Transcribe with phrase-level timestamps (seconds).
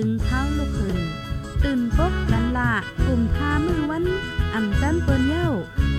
[0.00, 0.98] ถึงเท้าลูกคืน
[1.64, 2.72] ตื่นปกกันละ
[3.06, 4.04] กลุ่มท่ามือวัน
[4.54, 5.48] อ่ำจันเปิ้นเย้า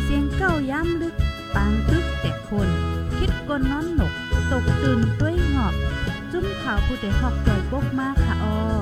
[0.03, 1.15] เสียงเก้าย้ำลึก
[1.55, 2.69] ปางตึกแต่คน
[3.17, 4.13] คิดกนนอนหนก
[4.51, 5.73] ตกตื่นด้วยหงอบ
[6.31, 8.76] จุ้มข่าวผู้เดหอกจ่อยปกมากค่ะออ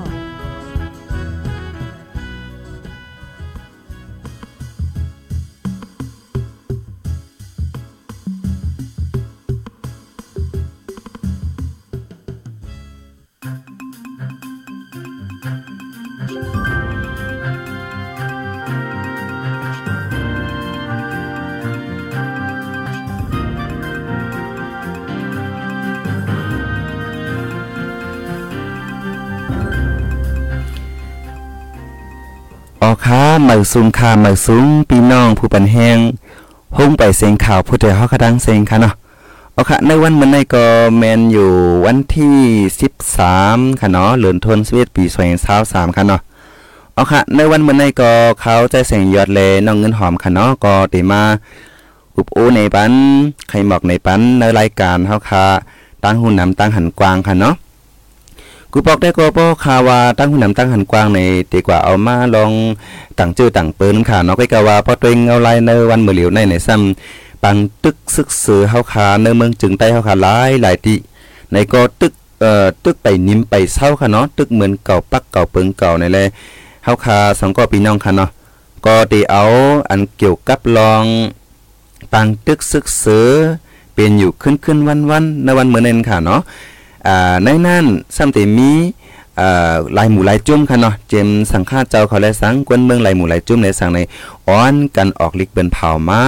[33.42, 35.98] เหมือสูงค่าเหมือสูงพี่น้องผู้ปันแหง
[36.76, 38.94] หุ่งไปเสียงข่าวผู้ใดเฮาก็ดังเสียงค่ะเนาะ
[39.52, 40.64] เอาค่ะในวันมื้อนี้ก็
[40.96, 41.50] แมนอยู่
[41.84, 42.36] วันที่
[43.08, 45.04] 13ค่ะเนาะเดือนธันวาคมปี
[45.46, 46.20] 2023ค่ะเนาะ
[46.94, 51.22] เอาค่ะในวันมื้อนี้ก็เขาใจเสียงยอดเลน้องเงินหอมค่ะเนาะก็ได้มา
[52.16, 52.92] อุบโอในปัน
[53.48, 55.44] ใครหมอกในปันในรายการเฮาค่ะ
[56.04, 57.54] ตั้งหุ่นนำตั้งหันกวางค่ะเนาะ
[58.72, 61.18] กูบอกได้ก็บ่ข่าวว่าตั้งหุ่นนำตั้งหันกว้างใน
[61.52, 62.52] ดีกว่าเอามาลอง
[63.18, 70.98] ตั้งชื่อตั้งเปิ้นค่ะเนาะก็กะว่าพอตัวเองเอาลายในวันมื้อเหลียวในในซ้ำปังตึกซึกซือเฮาคาในเมืองจึงใต้เฮาคาหลายหลายที่
[71.52, 76.18] ในก็ตึกเอ่อตึกไปนิ่มไปเศร้าค่ะเนาะตึกเหมือนเก่าปักเก่าเปิงเก่าในแล
[76.84, 78.30] เฮาคาสองก็พี่น้องค่ะเนาะ
[78.86, 79.44] ก็ได้เอา
[79.90, 81.04] อันเกี่ยวกับลอง
[82.12, 83.30] ปังตึกซึกซือ
[83.94, 86.40] เป็นอยู่ขึ้นขึ้นวันวันในวันเมื้อนั้นค่ะเนาะ
[87.06, 87.84] อ่าในนั้น
[88.16, 88.70] ซ้ำแต่มี
[89.40, 93.98] อ่าลายหมู่ลายจุ่มค่ะเนาะเจมสังฆาเจ้าเขาและสังกวนเมืองลายหมู่ลายจุ่มในสังใน
[94.48, 96.22] อ้อนกันออกลิกเบิ่นเผามา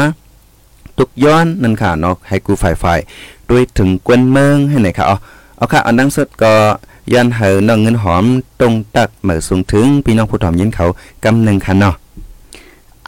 [0.99, 2.99] ตุกย้อนนั่นค่ะเนาะให้กูฝ่ายฝ่าย
[3.51, 5.17] ด้วยถึงกวนเมืองให้ไหนค่ะเอา
[5.56, 6.53] เอาค่ะอันดังสุดก็
[7.12, 8.25] ยันเหือน้องเงินหอม
[8.61, 10.87] ตรงตักเหมือสูงถึงพี่น้องผู้ถอมยินเขา
[11.25, 11.94] กำหนึ่งค่ะเนาะ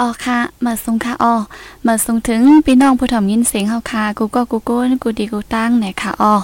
[0.00, 1.34] ออค่ะ มาส่งค่ะออ
[1.86, 6.34] มาส่งถึงพี่น้องผู้ถ่อมยินเสียงเฮาค่ะ กูก็กูโก้กูดีกูตั้งไหนค่ะออ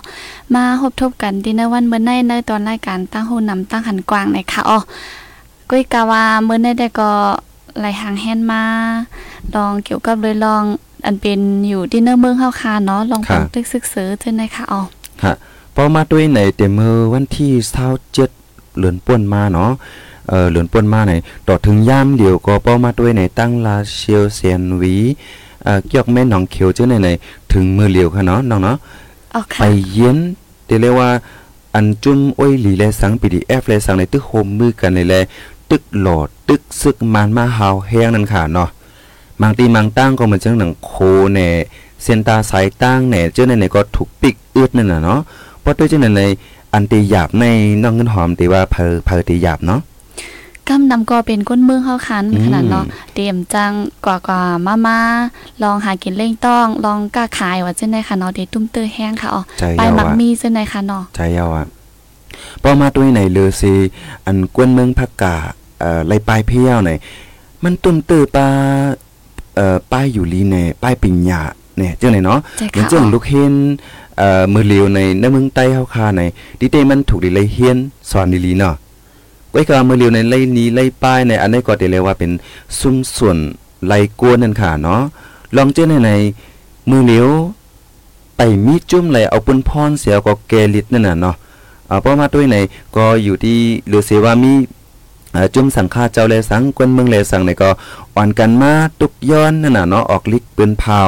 [0.54, 4.78] มาพบทบกันดีในวันเมื่อในในตอนรายการตั้งโหนำตั้งหันกว้างไหนค่ะออ
[5.70, 7.10] กุ้ยกะว่าเมื่อในได้ก็
[7.78, 8.62] ไหลหางแฮนมา
[9.54, 10.62] ลองเกี่ยวกับเลยลอง
[11.04, 14.80] อันเป็นอยู่ที่เนื้อเมืองเฮาค่ะเนาะลองฟังตึกซึกเสือเท่านั้นค่ะออ
[15.22, 15.32] ค่ะ
[15.74, 17.50] พอมาด้วยในเตมือวันที่
[17.84, 19.70] 27เดือนป่วนมาเนาะ
[20.28, 21.12] เอ่อเหลือนป่นมาไหน
[21.48, 24.96] ต่อถึงย่ามเดียวก็เป้ามาด้วยในตั้งลาเชียวเซียนหวี
[25.64, 27.08] เอ่อเกี่ยวแม่หนองเขียวเจ้าในใน
[27.52, 28.76] ถึงมือเหลียวค่ะเนาะน้องเนาะ
[29.34, 30.18] อ๋อไปค่ะเย็น
[30.80, 31.08] เรียกว่า
[31.74, 35.14] อันจุ่มอ้อยหลีแลสัง PDF แลสังในตึกโฮมมือกันในแล
[35.70, 38.68] ตึกหลอดตึกซึกมันมาหาวแห้งนั่นค่ะเนาะ
[39.40, 40.92] บางตีบางตั้งก็เหมือนจังหนังโค
[41.32, 41.48] แหน่
[42.02, 45.20] เซนตาสายตั้งแหน่เจ้าในในก็ถูกปิกอึดนั่นน่ะเนาะ
[45.60, 46.22] เพราะด้วยเจ้าในใน
[46.74, 47.44] อันตีหยาบใน
[47.82, 49.80] น้องเงินหอมตีว่าเพอเพอตีหยาบเนาะ
[50.68, 52.84] กำนำก็เป็นก้นเมืองเฮาคันอืมขนาดเนาะ
[53.14, 53.72] เตรียมจัง
[54.04, 54.98] กว่ากว่ามามา
[55.62, 61.66] ลองหากินเล่งต้องลองกล้าขายว่าจังได๋ค่ะเนาะเดตุ้มเตอแห้งค่ะอ๋อใจไปยาวมักอะมีจังได๋ค่ะเนาะใจยาวอะ
[62.62, 63.74] พอมาด้วยไหนเลือซี
[64.26, 65.34] อันกวนเมืองพักกา
[65.80, 66.90] เอ่อไล่ปลายเพี้ยวไหน
[67.64, 68.46] มันตุ้มตื้อปลา
[69.56, 71.40] เอ่อป้ายอยู่ลีเน่ป้ายปิญญา
[71.76, 73.54] เนี่ยเจ้าไหนเนาะใจอย่างค่ะเจ้าอ๋อลูกเห็น
[74.18, 76.22] เอ่อมือเหลียวในในเมืองใต้เฮาคาใน
[76.60, 77.78] ดิเตมันถูกดิเลยเฮียน
[78.10, 78.74] สอนดีลีเนาะ
[79.56, 82.30] ไว้ก็มือเหลียวในไล่นี้ไล่ป้ายในอันนี้ก็ได้เรียกว่าเป็น
[82.78, 83.38] ซุ้มส่วน
[83.86, 85.02] ไล่กวนนั่นค่ะเนาะ
[85.56, 86.10] ลองเจ้าในใน
[86.90, 87.28] มือเหลียว
[88.36, 91.34] ไปมีจุ่มเลยเอาปืนพรเสียก็แกลิดนั่นน่ะเนาะ
[91.90, 92.56] อ่าเพราะมาด้วยใน
[92.96, 93.58] ก็อยู่ที่
[93.88, 94.52] หรือเสว่ามี
[95.54, 97.70] จุ่มสังฆาเจ้าแลสังกวนเมืองแลสังในก็
[98.14, 101.00] อ่อนกันมาตุกย้อนนั่นน่ะเนาะออกลิกปืนเผา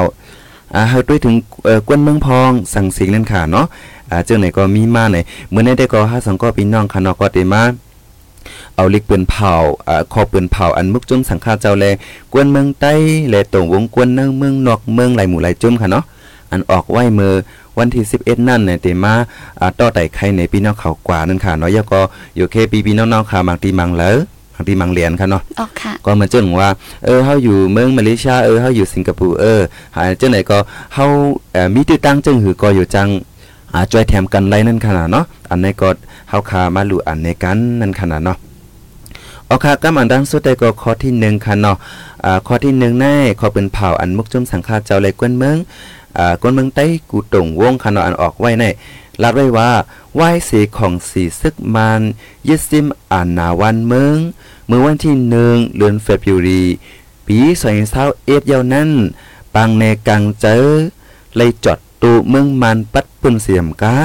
[0.73, 1.35] อ่าเฮาด้วยถึง
[1.65, 3.65] เอ่อกวนเมืองพองสังสิงนั่นค่ะเนาะ
[4.09, 5.17] อ่าเจ้าไหนก็มีมาใน
[5.49, 7.63] เมื่อในได้ก็หาสังก็พี่น้องค่ะเนาะก็ได้มา
[8.79, 9.53] เอาลิกปืนเผา
[9.87, 11.85] อ่าคอปืนเผาอันมุกจุ่มสังฆาเจ้าแล
[12.33, 12.93] กวนเมืองใต้
[13.29, 16.03] แลตรงวงกวนเมืองเมืองนอกเมืองไหลหมู่ไหลจุ่มค่ะเนาะ
[16.51, 17.33] อันออกไว้มือ
[17.77, 19.13] วันที่ 11 นั่นเนี่ยเตมา
[19.59, 22.01] อ่าต่อไต่ไข่ในพี่น้องเขากว่านั่นค่ะเนาะยก็
[22.35, 24.15] อยู่เคปีพี่น้องๆค่ะบางทีมังแล้ว
[24.55, 26.69] บางทีมังเหรียญค่ะเนาะอ๋อค่ะก็เหมือนเจ้าหนูว่า
[27.05, 29.61] เออเฮาอยู่เมืองมาเลเซีย เออเฮาอยู่สิงคโปร์ เออ
[29.95, 30.57] หาเจ้าไหนก็
[30.95, 31.05] เฮา
[31.51, 33.07] เอ่อมีตื้อตั้งจึงหือก็อยู่จัง
[33.73, 35.89] อ่าจอยแถมกันไรนั่นขนาดเนาะ อันนี้ก็
[36.29, 38.37] เฮาคามาลู่อันในกันนั่นขนาดเนาะ
[39.51, 41.77] โอเคก็มันดังสุดได้ก็ข้อที่หนึ่งค่ะเนาะ
[42.25, 45.57] อ่าข้อที่หนึ่งแน่ข้อเป็นเผาอันมุกจุ่มสังฆาเจ้าเลยกวนเมือง
[46.17, 48.63] อ่ากวนเมืองใต้กูตงวงคานออันออกไว้ใน
[49.21, 49.71] รัดไว้ว่า
[50.15, 52.01] ไหว้สีของสีซึกมัน
[52.47, 54.17] ยึดซิมอ่านนาวันเมือง
[54.67, 56.63] เมื่อวันที่หนึ่งเดือนเฟบรุรี
[57.27, 58.89] ปีสองเศร้าเอ็ดเยาวนั้น
[59.55, 60.63] ปังในกังเจอ
[61.35, 63.95] เลยจอดตูเมืองมันปัดปุ่นเสียมกา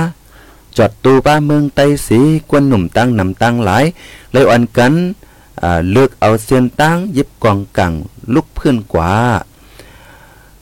[0.77, 2.21] จอดตูป้าเมืองไต้สี
[2.51, 3.85] กวนหนุ่มตั้งนำตั้งหลาย
[4.33, 4.95] เลยอันกัน
[5.91, 7.93] เลือกเอาเสียนตั้งยิบกองกัง
[8.35, 9.13] ลุกเพื่อนกว่า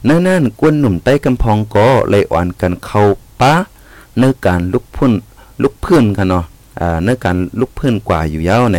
[0.08, 3.02] นั่นนั่นกวนหนุ่มใต้กำพองก็เลยอ่อนกันเข้า
[3.40, 3.52] ป้า
[4.18, 5.12] เนื้อการลุกพุ่น
[5.62, 6.44] ลุกเพื่อนกันเนาะ
[6.80, 8.78] อ่าเนื้อการลุกเพื่อนกว่าอยู่ยาวใน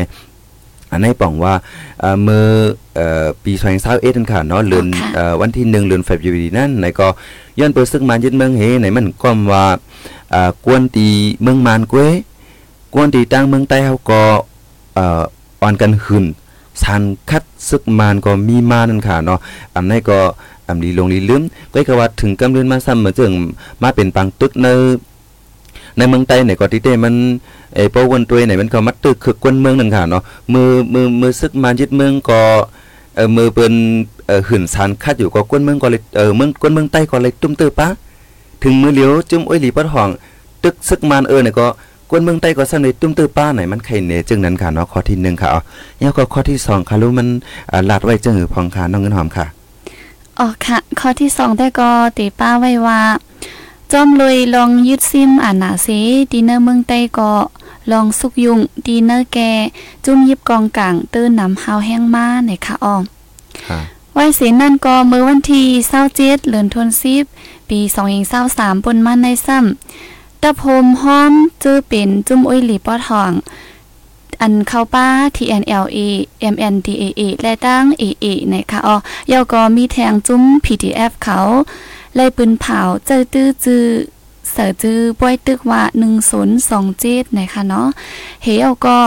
[0.92, 1.54] อันนี้บอกว่า
[2.02, 2.46] อ่าเมื่อ
[2.96, 7.08] เอ่อปี2021นั่นค่ะเนาะเดือนเอ่อวันที่1เดือนเฟบรุยนั่นไหนก็
[7.60, 9.66] ย้อนเปิดซึกมายึดเมืองเฮไหนมันก็ว่า
[10.34, 11.08] อ่ากวนตี
[11.42, 12.14] เมืองมานกวย
[12.94, 14.22] กวนตีตั้งเมืองใต้เฮาก็
[14.96, 16.26] เอ่อนกันหืน
[16.84, 19.40] สันคัดซึกมานก็มีมานั่นค่ะเนาะ
[19.74, 20.18] อันนี้ก็
[20.68, 21.42] อำลีลงลีลืม
[21.74, 23.32] ก็ก็ว่าถึงกำเดือนมาซ้ำเหมือนจึง
[23.82, 24.68] มาเป็นปังตึกใน
[25.98, 27.14] ในเมืองใต้เนี่ยก็ที่เต้มัน
[27.76, 30.24] ไอ้ปวนตัวเนี่ยมันก็มัดตึกคือกวนเมืองนั่นค่ะเนาะ
[30.54, 32.42] มือมือมือซึกมายึดเมืองก็
[33.16, 33.74] เออมือเปิ้น
[34.28, 37.88] เออหื่นสันคัดอยู่ก็กวนเมืองก็เลยเออเมืองกวนเมืองใต้ก็เลยตุ้มเตอปะ
[38.64, 40.10] ถึงมือเหลียวจุ่มอ้อยหลีปัดห้อง
[40.64, 41.68] ตึกซึกมานเออเนี่ยก็
[42.16, 45.62] กวนเมืองใต้ก็สั่นเลยตุ้มตื้อป้าไหนมันไข่เหนจึงนั้นค่ะเนาะข้อที่หนึ่งค่ะอ๋อ
[46.00, 47.28] แล้วก็ข้อที่สองค่ะรู้มัน
[47.72, 49.46] อ่าลาดไว้จึงหือพองค่ะน้องเงินหอมค่ะ
[50.40, 53.02] อ๋อค่ะ ข้อที่สองได้ก็ตีป้าไว้ว่า
[53.92, 55.88] จอมลุยลองยึดซิมอ่านหนาเส
[56.32, 57.32] ดีเนอร์เมืองใต้ก็
[57.92, 59.38] ลองสุกยุงดีเนอร์แก
[60.06, 63.04] จุ่มยิบกองกลางตื้นนำหาวแห้งมาในค่ะอ้อม
[63.68, 63.80] ค่ะ
[64.14, 65.66] ไว้เสียนั่นก็เมื่อวันที่
[66.12, 67.26] 27เดือนธันวาคม
[67.70, 67.80] ปี
[68.34, 73.32] 2023ปนมาในซ้ำ ตะพมห้อมจื้อเป็นจุ่มอ้อยหลีปอทอง
[74.42, 76.00] อันเข้าป้า TNLA
[76.54, 78.96] MNDAA และตั้ง AA ในค่ะอ๋อ
[79.32, 81.40] ยาวก็มีแทงจุ้ม PDF เขา
[82.16, 83.86] ไล่ปืนเผาเจอตื้อจื้อ
[84.52, 85.84] เสือจื้อป้วยตึกว่า
[86.60, 87.88] 1027นะคะเนาะ
[88.44, 89.00] เฮเอาก็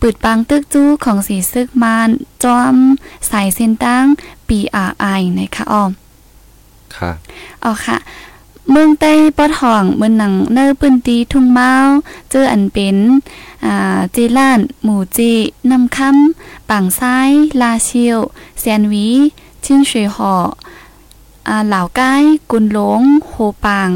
[0.00, 2.08] ปืดปังตึกจู้ของสีซึกมาน
[2.42, 2.76] จอม
[3.30, 4.04] สายเส้นตั้ง
[4.48, 5.90] PRI นะคะอ้อม
[6.96, 7.10] ค่ะ
[7.64, 7.98] อ๋อค่ะ
[8.70, 11.72] เมืองใต้ปอทองเมืองหนังเนอปืนตีทุ่งเมา
[12.30, 12.96] เจออันเป็น
[13.64, 15.32] อ่าเจล้าน หมู่จี
[15.70, 17.30] นำคำปังซ้าย
[17.60, 18.18] ลาเชียว
[18.60, 19.08] แซนวี
[19.64, 20.34] ชินเฉยห่อ
[21.48, 22.12] อ่าเหล่าใกล้
[22.50, 23.32] กุนหลงโฮ
[23.64, 23.90] ปาง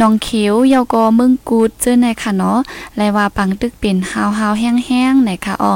[0.00, 2.58] นองเขียวเยาวกอเมืองกูดเจอในค่ะเนาะ
[2.96, 5.74] ไลว่าปังตึกเป็นฮาวฮาวๆแห้งๆไหนค่ะอ๋อ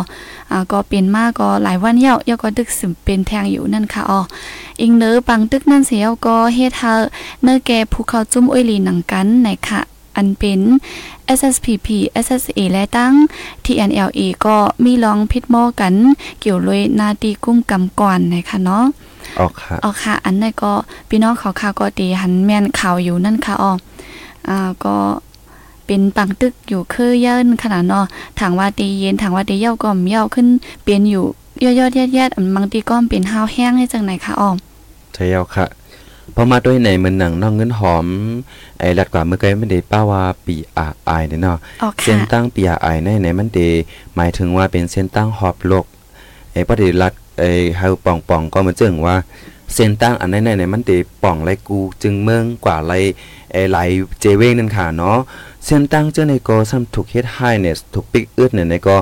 [0.51, 4.21] อ่าก็เป็นมากก็หลายวันเยาเยาก็ตึกสิมเป็นแทงอยู่นั่นค่ะอ๋อ
[4.81, 6.93] อิงเนอปังตึกนั่นเสียวก็เฮ็ดเฮา
[7.43, 9.81] เนอแกภูเขาจุ้มอ้อยหลีหนังกันไหนค่ะ
[10.17, 10.61] อันเป็น
[11.39, 11.89] SSPP
[12.25, 13.13] SSA และตั้ง
[13.65, 15.95] TNLA ก็มีลองพิดหม้อกัน
[16.41, 18.85] เกี่ยวเลยนาตีกุ้มกำก่อนนะคะเนาะ
[19.41, 20.73] ออกค่ะอ๋อค่ะ อันนั้นก็
[21.09, 23.73] พี่น้องเขาข่าวก็ตีหันแม่นข่าวอยู่นั่นค่ะอ๋อ
[24.49, 24.97] อ่าก็
[25.87, 28.07] เป็นปังตึกอยู่คือเยินขนาดเนาะ
[28.41, 30.47] ถางว่าตีเย็นถางว่าตีเย้าก็มเย้าขึ้น
[30.83, 31.25] เปลี่ยนอยู่
[31.65, 34.51] ยอดๆแยดๆอันบางทีก็เป็นห้าวแห้งให้จังไหนคะอ๋อ
[35.15, 35.67] ใช่แล้วค่ะ
[36.35, 38.07] พอมาด้วยในมันหนังน้องเงินหอม
[38.79, 43.59] ไอ้ลัดกว่าเมื่อกี้ไม่ได้ป้าว่าปีอาไอเนี่ยเนาะอ๋อเส้ค่ะนตั้งปีอาไอในไหนมันเด
[44.17, 45.87] หมายถึงว่าเป็นเส้นตั้งหอบโลก
[46.53, 49.17] ไอ้ปฏิรัดไอ้เฮาป่องป่องก็มาเจิงว่า
[49.75, 50.93] เส้นตั้งอันนั้นในมันเด
[51.23, 52.93] ป่องไรกูจึงเมืองกว่าไร
[53.53, 53.79] ไอ้ไหล
[54.21, 55.19] เจเวงนั่นค่ะเนาะ
[55.65, 58.97] เส้นตั้งเจ้าในก็ซ้ำถูกเฮ็ดไฮเนสถูกปิกอึดเนี่ยในก็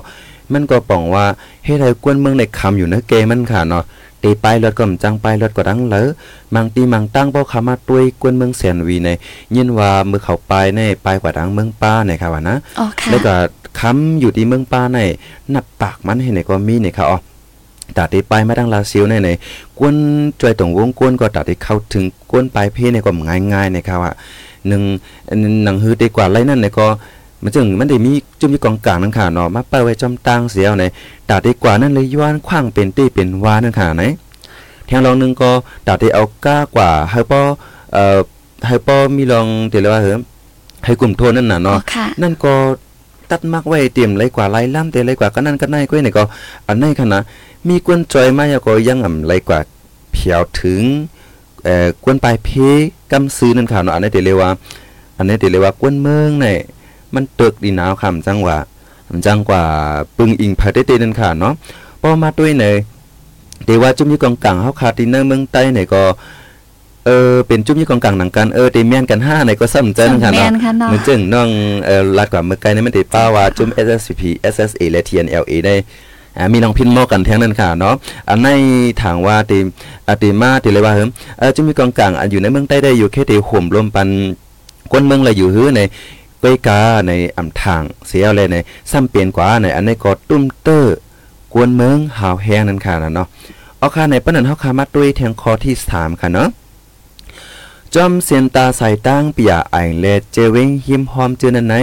[0.52, 1.24] มันก็ป่องว่า
[1.64, 3.84] เฮ็ดให้กวนเมืองในคำอยู่เนอะเกมันค่ะเนาะ
[4.22, 6.06] ตีไปรถก็มจังไปรถก็ดังเลย
[6.54, 9.08] มังตีมังตั้งเป้าขามาตุ้ยกวนเมืองแสนวีใน
[9.54, 13.34] ยินว่ามือเขาไปในไปกว่าดังเมืองป้าในค่ะว่านะอ๋อค่ะแล้วก็
[13.78, 14.98] ค้ำอยู่ที่เมืองป้าใน
[15.54, 17.18] นับปากมันให้ในก็มีเนี่ยค่ะอ๋อ
[17.98, 19.28] ตัดที่ไปไมาดังลาซิวในใน
[19.78, 19.94] กวน
[20.40, 23.10] จอยตรงวงกวนก็ตัดที่เข้าถึงกวนปลายเพในก็
[23.52, 24.12] ง่ายๆนะครับว่า
[24.68, 24.82] หนึ่ง
[25.64, 26.86] หนังฮือดีกว่าไรนั่นในก็
[27.42, 30.84] มันจึงมันได้มีจุ่มยู่กองกลางนั่นค่ะเนาะมาเปิดไว้จอมตังเสียวใน
[31.28, 34.04] ตัดดีกว่านั่นเลยย้อนขว้างเป็นตี้เป็นวานั่นค่ะไหน
[34.86, 35.50] แทงลองหนึงก็
[35.86, 37.40] ตัดที่เอาก้ากว่าให้ป้อ
[37.92, 38.18] เอ่อ
[38.66, 40.20] ให้ป้อมีลองเดี๋ยวเรียว่าเหรอ
[40.84, 41.78] ให้กลุ่มโทนนั่นน่ะอ๋อเนาะ
[42.22, 42.52] นั่นก็
[43.30, 46.24] ตัดมักไว้เตรียมไรกว่าไรล่ำเตไรกว่าก็นั่นก็นั่นก็นี่ก็
[46.66, 47.22] อันนี้ค่ะนะ
[47.68, 49.60] มีกวนจอยมาแล้วก็ยังอ่ำไรกว่า
[50.12, 50.82] เพียวถึง
[51.64, 52.48] เอ่อกวนปลายเพ
[53.12, 54.50] กำซื้อนั่นค่ะเนาะอันนี้เดี๋ยวเรียกว่า
[55.16, 56.58] อันนี้เดี๋ยวเรียกว่ากวนเมืองเนี่ย
[57.14, 58.58] มันเตึกดีหนาวคำจังหว่า
[59.26, 59.64] จังกว่า
[60.16, 61.54] ปึงอิงพาเตเตนั่นค่ะเนาะ
[62.00, 62.74] พอมาด้วยเนี่ย
[63.64, 66.02] เดี๋ยวว่าจุ่มอยู่กองกลางเฮาคาดินเนอร์เมืองใต้เนี่ยก็
[67.06, 71.48] เออเป็นจุ่มอยู่กองกลางหนังกันเออเดเมียนกันห้าเนี่ยก็ซ้ำใจนั่นค่ะแมเนาะนค่ะเนาะมันจึงน้อง
[71.86, 74.22] เอ่อลัดกว่าเมื่อไกลนี่มันติดป้าว่าจุ่ม SSP
[74.54, 75.86] SSA และ TNLA ได้อ่า
[76.52, 77.94] มีน้องพินโมกันแท้งนั้นค่ะเนาะ
[78.28, 78.48] อันใน
[79.02, 79.58] ทางว่าติ
[80.08, 81.08] อติมาติเลยว่าเฮิม
[81.54, 84.08] จุ่มมีกองกลางอยู่ในเมืองใต้ได้อยู่แค่ติห่มรวมปัน
[84.92, 85.80] คนเมืองละอยู่ฮื้อใน
[86.42, 88.56] ก้อยกาในอำทางเสียเลยใน
[88.90, 90.96] ซ้ำเปลี่ยนกว่าในอันในก็ตุ้มเตอร์
[91.52, 93.28] กวนเมืองหาวแฮงนั่นค่ะนะเนาะ
[93.78, 96.48] เอาค่ะในปนั้นเฮาคามาด้วยแทงคอที่สามค่ะเนาะ
[97.94, 101.74] จอมเสียนตาใส่ตั้งเปียไอเลเจเวงหิมหอมเจอนันไหน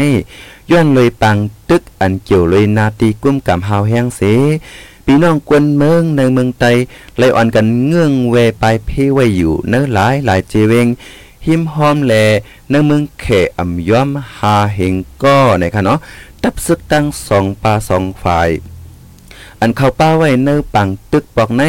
[0.72, 1.38] ย้อนเลยปัง
[1.69, 4.22] ตึกอันเกี่ยวเลยนาตีกุ้มกำหาวแห้งเส
[5.05, 6.65] พี่น้องกวนเมืองในเมืองไต
[7.17, 10.88] ไลอ่อนกันเงื่องเวไปเพไว้อยู่เนื้อหลายหลายเจเวง
[11.45, 12.13] หิมหอมแล
[12.69, 13.25] ในเมืองเข
[13.57, 14.93] อ่ำย้อมหาเฮง
[15.24, 16.00] ก็นะคะเนาะ
[16.41, 18.50] ตับซึกตั้งสองปลาสองฝ่าย
[19.60, 21.63] อันเข้าป้าไว้เนื้อปังตึกปอกใน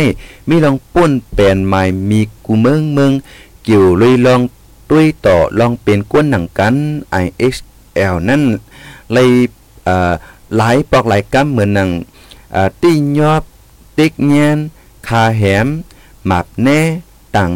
[0.49, 3.13] มีลองป้นแปลนใหม่มีกูเมืองเมือง
[3.67, 4.41] กี่ยวเลยลอง
[4.91, 6.75] ตุ้ยต่อลองเป็นก้นหนังกัน
[7.25, 8.43] IXL นั่น
[9.13, 9.31] เลย
[10.57, 11.91] หลายปอกหลายกำเหมือนหนัง
[12.83, 13.43] ตี้ยอบ
[13.99, 14.59] ติ๊กเงียน
[15.09, 15.67] คาแหม
[16.27, 16.81] หมับแน่
[17.37, 17.51] ต่าง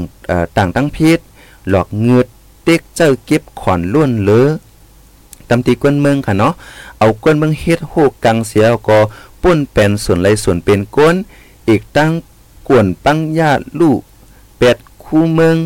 [0.57, 1.19] ต่างตั้งพิษ
[1.69, 2.27] หลอกเงือด
[2.67, 4.47] ติ๊กเจ้าเก็บขอนล้วนเลือ
[5.49, 6.53] ตำตีก้นเมืองค่ะเนาะ
[6.99, 8.99] เอาก้นเมืองเฮ็ดโหกกังเสียก็
[9.43, 11.15] ปุ้นเป็นส่วนไรส่วนเป็นก้น
[11.69, 12.11] อีกตั้ง
[12.69, 13.51] กวนปังญา
[13.81, 14.01] ลูก
[14.59, 15.57] เป็ดคู่เมือง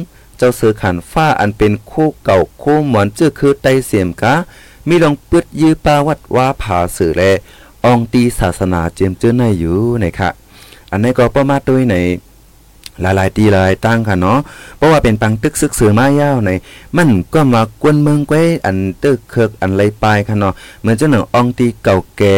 [0.42, 4.34] จ้าเสือขันฟ้าอันเป็นคู่เก่าคู่หมอนเจื้อคือไตเสียมกะ
[4.88, 7.22] มีลองปึดยื้อปาวัดว่าผาสื่อแล
[7.84, 10.30] อองตีศาสนาเจียมเจื้อในอยู่นะคะ
[10.90, 11.96] อันนี้ก็ประมาทด้วยใน
[13.00, 14.38] หลายๆตีหลายตั้งค่ะเนาะ
[14.76, 16.50] เพราะว่าเป็นปังตึกซึกสือมายาวใน
[16.96, 22.36] มันก็มากวนเมืองไว้อันตึกเคิกอันไรปลายค่ะเนาะ เหมือนเจ้าหนึ่งอองตีเก่าแก่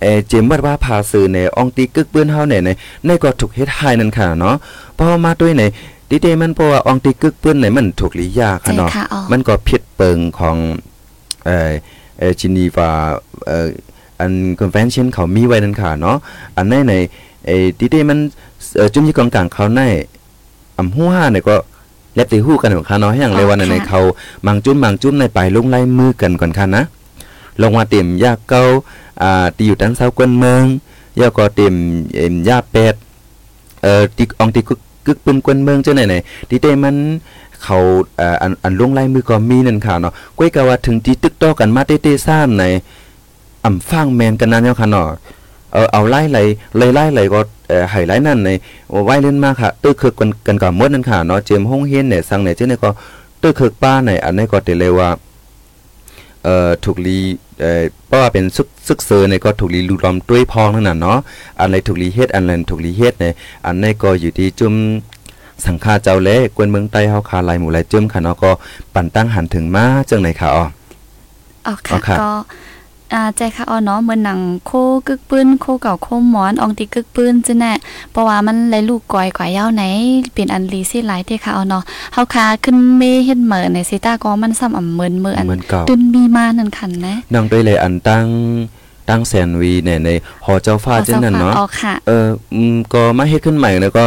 [0.00, 2.70] เอเจมวัดว่าพาสื่อในอองตีกึกเปื้อนเฮาเนี่ยใน
[3.06, 4.54] ในก็ถูกเฮ็ดให้นั่นค่ะเนาะ
[4.94, 5.62] เพราะมาด้วยใน
[6.10, 10.56] ดิเดมันเพราะว่าอองตีกึกเปื้อนในมันถูกลิยาค่ะเนาะใจค่ะอ๋อมันก็ผิดเปิงของ
[11.44, 11.70] เอ่อ
[12.18, 12.90] เอ่อจินีฟา
[13.46, 13.66] เอ่อ
[14.18, 16.16] อันคอนเวนชั่นเขามีไว้นั่นค่ะเนาะ
[16.56, 16.94] อันในใน
[17.44, 18.18] ไอ้ดิเดมัน
[18.76, 19.80] เอ่อจุ่มยี่กองกลางเขาใน
[20.78, 21.56] อำฮู้ห้าเนี่ยก็
[22.14, 24.00] แลบตีฮู้กันของเขาเนาะให้อย่างเลยว่าในในเขา
[24.46, 26.84] มังจุ้มมังจุ้มในไปลงไล่มือกันก่อนค่ะนะ
[27.62, 28.62] ลงมาเต็มยาเก้า
[29.22, 30.62] อ่าตีอยู่ตั้งเสากวนเมือง
[31.20, 31.74] ยาก็เต็ม
[32.14, 32.94] เอ็มยาเป็ด
[33.82, 36.16] เอ่อติอองติกึก กึกปืนกวนเมืองเจ้าไหนไหน
[36.50, 36.96] ดิเตมัน
[37.62, 37.78] เขา
[38.42, 42.64] อันอันลงไล่มือก็มีนั่นค่ะเนาะก้อยกะว่าถึงที่ตึกต่อกันมาเต้ๆซ่านใน
[43.64, 45.06] อ่ำฟางแมนกันนั้นเนาะค่ะเนาะ
[45.72, 46.38] เออเอาไล่ไหล
[46.76, 48.50] ไล่ไล่ไหลก็เอ่อไห้ไล่นั่นใน
[49.04, 52.90] ไว้เล่นมากค่ะตื้อคือกันกันกับมดนั่นค่ะเนาะเจมห้องเฮียนเนี่ยสั่งเนี่ยเจ้าเนี่ยก็
[53.42, 55.08] ตื้อคือป้าในอันนี้ก็เตเลยว่า
[56.44, 57.18] เอ่อถูกลี
[57.60, 61.18] เอ่อเพราะว่าเป็นซึกซึกเซอร์เนี่ยก็ถูกลีลูล้อมด้วยพองนั่นน่ะเนาะ
[61.60, 63.34] อันไหนถูกลีเฮ็ดอันไหนถูกลีเฮ็ดเนี่ย
[63.66, 64.74] อันไหนก็อยู่ที่จุ่ม
[65.66, 68.50] สังฆาเจ้าเล่กวนเมืองใต้เฮาคาหลายหมู่หลายจุ่มค่ะเนาะก็
[68.94, 70.64] ปั่นตั้งหันถึงมาจังไหนค่ะอ๋อ
[71.66, 72.30] อ๋ออ๋อค่ะค่ะก็
[73.14, 74.72] อ่าใจค่ะอ๋อเนาะเหมือนหนังโค
[75.08, 77.72] กึกปืนโคเก่าโคหมอนอองติกึกปืนจ้ะแน่
[78.10, 79.82] เพราะว่ามันไหลลูกก่อยกว่ายาวไหน
[80.34, 88.26] เป็นอันลีสิหลายเด้ค่ะอ๋อเนาะเฮาคาขึ้นเมเฮ็ดเหมือในซิต้าก็มันซ้ำอ่ำเหมือนมืออันเหมือนเก่าตุนมีมานั่นคันนะน้องด้วยเลยอันตั้ง
[89.08, 90.10] ตั้งแสนวีเนี่ยใน
[90.44, 94.04] หอเจ้าฟ้าจังนั้นเนาะอ๋อค่ะเอออืมก็มาเฮ็ดขึ้นใหม่แล้วก็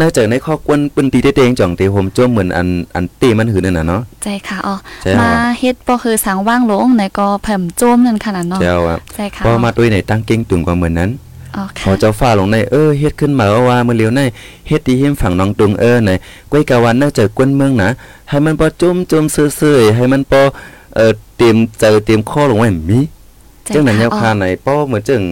[0.00, 11.10] น่าจะในข้อกวนปืนตีเตงจ่องเตโฮมจ้วมเหมือนอันอันตีมันหือนั่นน่ะเนาะใจค่ะอ๋อใช่ค่ะมาเฮ็ดบ่คือสังว่างลงในก็เพิ่มโจมนั่นขนาดเนาะเจ้าอะใจค่ะพอมาด้วยในตั้งเก่งตุ่มกว่าเหมือนนั้น
[11.56, 14.20] อ๋อพค่ะอเจ้าฟ้าลงในเออเฮ็ดขึ้นมาว่าเมื่อเลียวใน
[14.68, 16.10] เฮ็ดดีเฮียมฝั่งน้องตุงเออใน
[16.52, 17.88] ก้อยกะวันน่าจะกวนเมืองนะ
[18.28, 20.40] ให้มันพอจุ่มจุ่มซื่อๆให้มันพอ
[20.96, 23.00] เอ่อเตรียมเจอเตรียมข้อลงไว้มี
[23.64, 25.22] ใจจังนั้นยาวอ๋อคาไหนป้อเหมือนจัง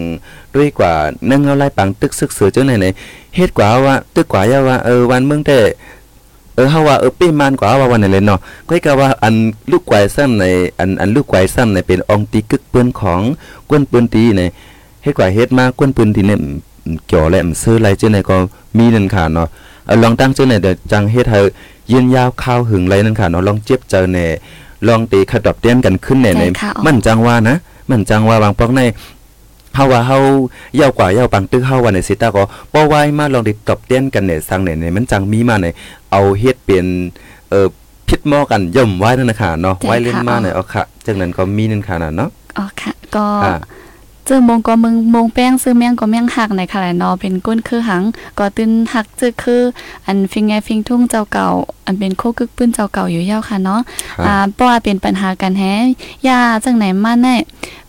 [0.55, 0.93] ด้วยกว่า
[1.29, 2.87] นั่งเอาไล่ปังตึกซึกเสือจังไหนไหน
[3.35, 5.59] เฮ็ดกว่าว่าตึกกว่ายาว่าเออวันเมืองแต่
[6.55, 9.35] เออเฮาว่าเออปี้มันกว่าว่าวันไหนเลยเนาะก้อยกะว่าอัน
[9.71, 10.45] ลูกไกวซ้ำใน
[10.79, 13.21] อันอันลูกไกวซ้ำในเป็นอองตีกึกเปิ้นของ
[13.69, 14.41] กวนปืนตีใน
[15.03, 16.57] เฮ็ดกว่าเฮ็ดมากกวนปืนที่เนี่ยอืม
[17.07, 18.35] เกี่ยวแหละมันซื้ออะไรจังไหนก็
[18.77, 19.47] มีนั่นค่ะเนาะ
[19.85, 21.39] เอาลองตั้งจังไหนเดี๋ยวจังเฮ็ดให้
[21.91, 24.25] ยืนยาวข้าวหึงไรนั่นค่ะเนาะลองเจ็บเจอแหน่
[24.87, 27.55] ลองตีขดับเต้นกันขึ้นแหน่ในใช่ค่ะอ๋อมันจังว่านะ
[27.89, 28.81] มันจังว่าบางปอกใน
[29.75, 30.17] เฮาว่าเฮา
[30.79, 35.73] ยาวกว่ายาวปังตึกเฮาว่าในสิตาก็บ่ไหวมาลองติดตบเต้นกันเนี่ยสังเนี่ยเนี่ยมันจังมีมาเนี่ย
[36.11, 36.87] เอาเฮ็ดเป็น
[37.49, 37.67] เอ่อ
[38.07, 43.55] พิดหม้อกันย่อมไว้นั่นน่ะค่ะเนาะใช่ค่ะไว้เล่นมาเนี่ยเอาค่ะจังนั้นก็มีนั่นค่ะน่ะเนาะอ๋อค่ะก็อ่า
[44.25, 48.03] เจอมงก็มึงมงแป้งซื้อแมงก็แมงหักในค่ะแหละเนาะเป็นก้นคือหัง
[48.37, 49.61] ก็ตื้นหักเจอคือ
[50.05, 51.47] อันฟิงแงฟิงทุ่งเจ้าเก่า
[51.85, 53.81] อันเป็นโคกึกปื้นเจ้าเก่าอยู่ยาวค่ะเนาะ
[54.17, 55.63] ครับอ่าเพราะว่าเป็นปัญหากันแฮ
[56.27, 57.35] ยาจังไหนมาแน่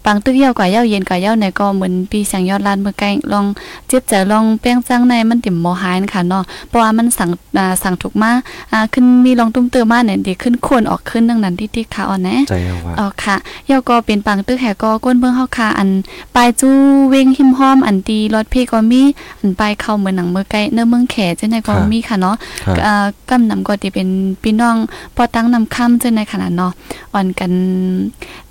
[0.05, 3.47] ปังตึกยาวกว่าเยาวเย็นกว่าเยาวในก็เหมือนปีสังยอดลานเมื่อไกลลอง
[3.89, 8.31] เจ็บใจลองแป้งจังในมันติ่มโมหายค่ะเนาะเพราะว่ามันสั่งอ่าสั่งถูกมา
[8.73, 15.89] อ่าขึ้นมีลองตุ้มเตือมาเนี่ยดีขึ้นโคนออกขึ้นดังนั้นที่ที่ค่ะอ่อนแนะใจเอาว่าอ๋อค่ะเยาก็เป็นปังตึกแหก็ก้นเบิ่งเฮาค่ะอัน
[16.35, 16.75] ปลายจู้
[17.11, 19.03] เวงหิมห้อมอันตีรถพี่ก็มี
[19.41, 24.09] อันปลายเข้าเหมือนหนังเมือไกลเนื้อเมืองแขจังได๋ก็มีค่ะเนาะครับอ่ากำนำก็ที่เป็น
[24.43, 24.77] พี่น้อง
[25.17, 26.73] พอตั้งนำค่ำจังได๋ขนาดเนาะ
[27.13, 27.53] อ่อนกัน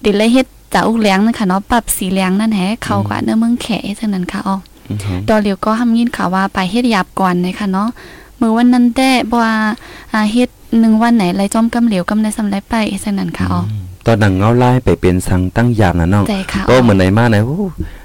[0.05, 3.67] ดิเลยเฮ็ด จากอุกแหลงนั่นค่ะเนาะปรับสีแหลงนั่นแหเข้ากว่าเนื้อเมืองแข
[3.99, 4.57] จังนั้นค่ะอ๋อ
[4.89, 7.89] อือฮึดอเหลียวก็ทำยินข่าวว่าไปเฮ็ดหยาบก่อนเลยค่ะเนาะ
[8.39, 9.53] มื้อวันนั้นแต่บ่ว่า
[10.13, 10.49] อ่าเฮ็ด
[10.79, 13.61] หนึ่งวันไหนไรจอมกำเหลียวกำในสำไรไปสังนั้นค่ะอ๋อ
[14.05, 17.57] ตอนหนังเงาไล่ไปเป็นสังตั้งอย่างอะเนาะใจค่ะก็เหมือนในมาไหนโอ้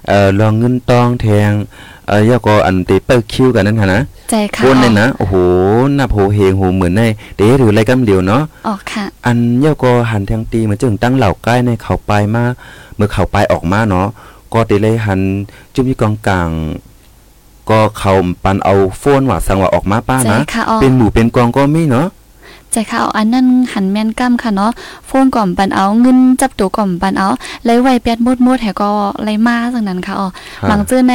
[0.08, 1.50] เอ่อลองเงินตองแทง
[2.08, 5.34] เอ่อยาก็อันตีเปิ้ลคิวกันนั่นค่ะนะใจค่ะคนเลยนะโอ้โห
[5.94, 7.02] หน้าโผเฮงโหเหมือนใน
[7.36, 12.44] เดหรืออะไรกำเดียวเนาะออกค่ะ อันยาก็หันแทงตีเหมือนจึงตั้งเหล่าใกล้ในเขาไปมา
[12.96, 14.06] เมื่อเขาไปออกมาเนาะ
[14.52, 15.20] ก็ตีเลยหัน
[15.74, 16.50] จุ่มยี่กองกลาง
[17.70, 18.12] ก็เขา
[18.44, 22.06] ปันเอาโฟนว่าสั่งว่าออกมาป้าใจนะค่ะอ๋อเป็นหมู่เป็นกองก็มีเนาะ
[22.72, 24.70] ใจค่ะเอาอันนั้นหันแม่นกั้มค่ะเนาะ
[25.06, 27.28] โฟนก่อมปันเอาเงินจับตัวก่อมปันเอา
[27.64, 28.90] ไล่ไว้แปดมดมดแหก็
[29.24, 30.28] ไล่มาสังนั้นค่ะอ๋อ
[30.68, 31.14] หลังเจอใน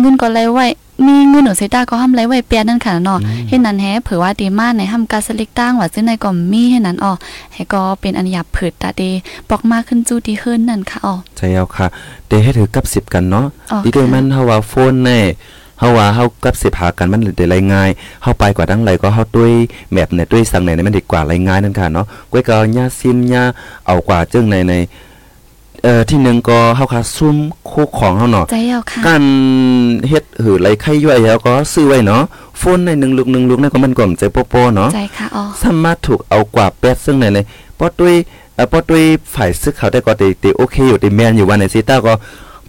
[0.00, 0.66] เงินก็ไล่ไว้
[1.06, 3.18] มีเงินหนูเซต้าก็ห้ามไล่ไว้เปียนั่นค่ะเนาะ
[3.48, 7.12] เฮ็ดนั้นแฮเผื่อว่าดีมากในห้ามกาสลิกตั้งว่าซื้อในก็มีให้นั้นอ๋อ
[7.54, 9.02] ให้ก็เป็นอันหยาบผืดตาเด
[9.48, 11.86] ปอกมาขึ้นจูดีขึ้นนั่นค่ะอ๋อใช่เอาค่ะ
[12.26, 15.18] เดให้ถือกับสิบกันเนาะอ๋อดีด้วยมันเฮาว่าโฟนแน่
[15.78, 17.90] เฮาว่าเฮากับสิบหากันมันได้รายง่าย
[18.22, 19.52] เฮาไปกว่าดังไรก็เฮาด้วย
[19.92, 23.42] แมปเนี่ยด้วยสั่งไหนเนี่ยมันดีกว่ารายง่ายนั่นค่ะเนาะก้อยก็ญาซิมญา
[23.86, 24.74] เอากว่าจึงในใน
[25.84, 27.36] เอ่อที่หนึงก็เฮาค่ะซุ่ม
[27.70, 29.24] คู่ของเฮาเนาะใจเอาค่ะการ
[30.08, 32.22] เฮ็ดหือไรไข่ย่อยแล้วก็ซื้อไว้เนาะ
[32.58, 37.38] โฟนในหนึ่งลูกหนึ่งลูกนั่นก็มันก็มนใจโปๆเนาะใจค่ะอ๋อสามารถถูกเอากว่าแปดซึ่งในใน
[37.76, 38.14] เพราะด้วย
[38.54, 39.04] เอ่อเพราะด้วย
[39.34, 42.14] ฝ่ายซึกเขาได้ก็ตีตีโอเคอยู่ตีแมนอยู่วันในซีต้าก็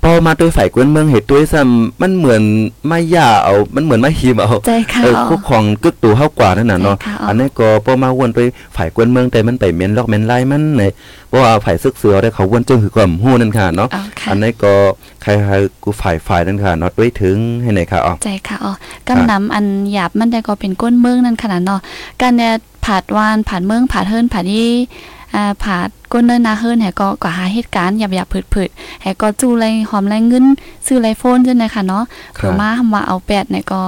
[0.04, 2.42] พอมาด้วยฝ่ายกวนเมืองเหตุด้วยซ้ำมันเหมือน
[2.88, 8.40] ไม่ย่าเอา มันเหมือนไม่หิมเอาใจค่ะเอออ๋อคู่ของกึกตูเฮากว่านั่นน่ะเนาะใช่ค่ะอ๋ออัอันนี้ก็พอมาวนไป
[8.76, 10.84] ฝ่ายกวนเมืองแต่มันไปเมียนลอกเมียนไล่มันใน
[11.30, 14.74] เพราะว่าฝ่ายซึกเสือได้เขาวนจึงคือความฮู้นั่นค่ะเนาะเอาค่ะอันนี้ก็
[15.22, 18.74] ใครๆกูฝ่ายฝ่ายนั่นค่ะเนาะด้วยถึงให้ไหนค่ะอ๋อใจค่ะอ๋อ
[19.08, 21.82] กำนำอันหยาบมันได้ก็เป็นก้นเมืองนั่นขนาดเนาะ
[22.22, 22.54] การเนี่ย
[22.86, 25.17] ผาดวานผาดเมืองผาดเฮิรนผาดยี่อ่า
[25.64, 30.46] ผาดก้นเนินนาเฮิรนแหก็ก็หาเหตุการณ์หยาบหยาบผืดๆแหก็จูไรหอมไรเงิน
[30.86, 32.04] ซื้อไรโฟนจังนะคะเนาะ
[32.36, 33.82] เผื่อมามาเอาแปดเนี่ยก็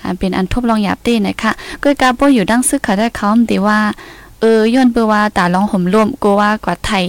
[0.00, 3.78] อ่าเป็นอันทบลองหยาบตีนะคะก็กาโปอยู่ดังซึกค่ะได้เขาตีว่า
[4.40, 7.04] เออย้อนเปือว่าตาลองห่มร่วมกูว่ากว่าไทย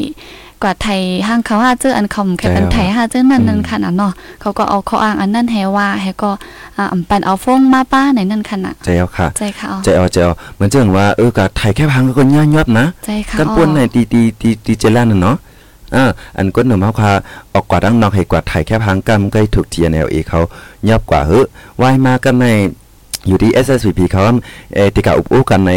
[0.65, 4.11] กว่าไทยห้างเขาห้าเจออันคำแค่เป็นไทยห้าเจอนั่นนั่นขนาดเนาะ
[4.41, 6.31] เขาก็เอาข้ออ้างอันนั้นแฮว่าแฮก็
[6.77, 15.37] อ่าอำปันเอาฟงมาป้าในนั่นขนาดใจเอาค่ะใจค่ะใจเอาใจเอาเหมือนเจังว่าเออกะไทยแค่พังก็ย่อยบนะใจค่ะกันป่วนในตีตีตีตีเจล่าน่ะเนาะ
[15.95, 17.11] อ่าอันก้นหนุ่มเฮาค่ะ
[17.53, 20.39] ออกกว่าดังนอกให้กว่าไทยแค่พังกำใกล้ถูก TNLA เขา
[20.89, 21.45] ยอบกว่าเฮ้อ
[21.81, 22.45] วายมากันใน
[23.27, 24.21] อยู่ที่ SSVP เขา
[24.75, 25.71] เออติกาอุบอู้กันใน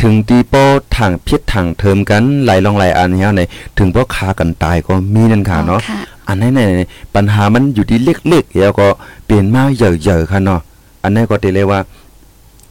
[0.00, 0.64] ถึงตีโป้
[0.96, 3.42] ทางพิษทางเทิมกันไหลลองไหลอันเฮาใน
[3.78, 6.82] ถึงพวกคากันตายก็มีนั่นค่ะเนาะค่ะอันนั้นใน
[7.14, 8.86] ปัญหามันอยู่ที่เล็กๆแล้วก็
[9.26, 10.60] เปลี่ยนมาเยอะๆค่ะเนาะ
[11.02, 11.80] อันนั้นก็ตีเลยว่า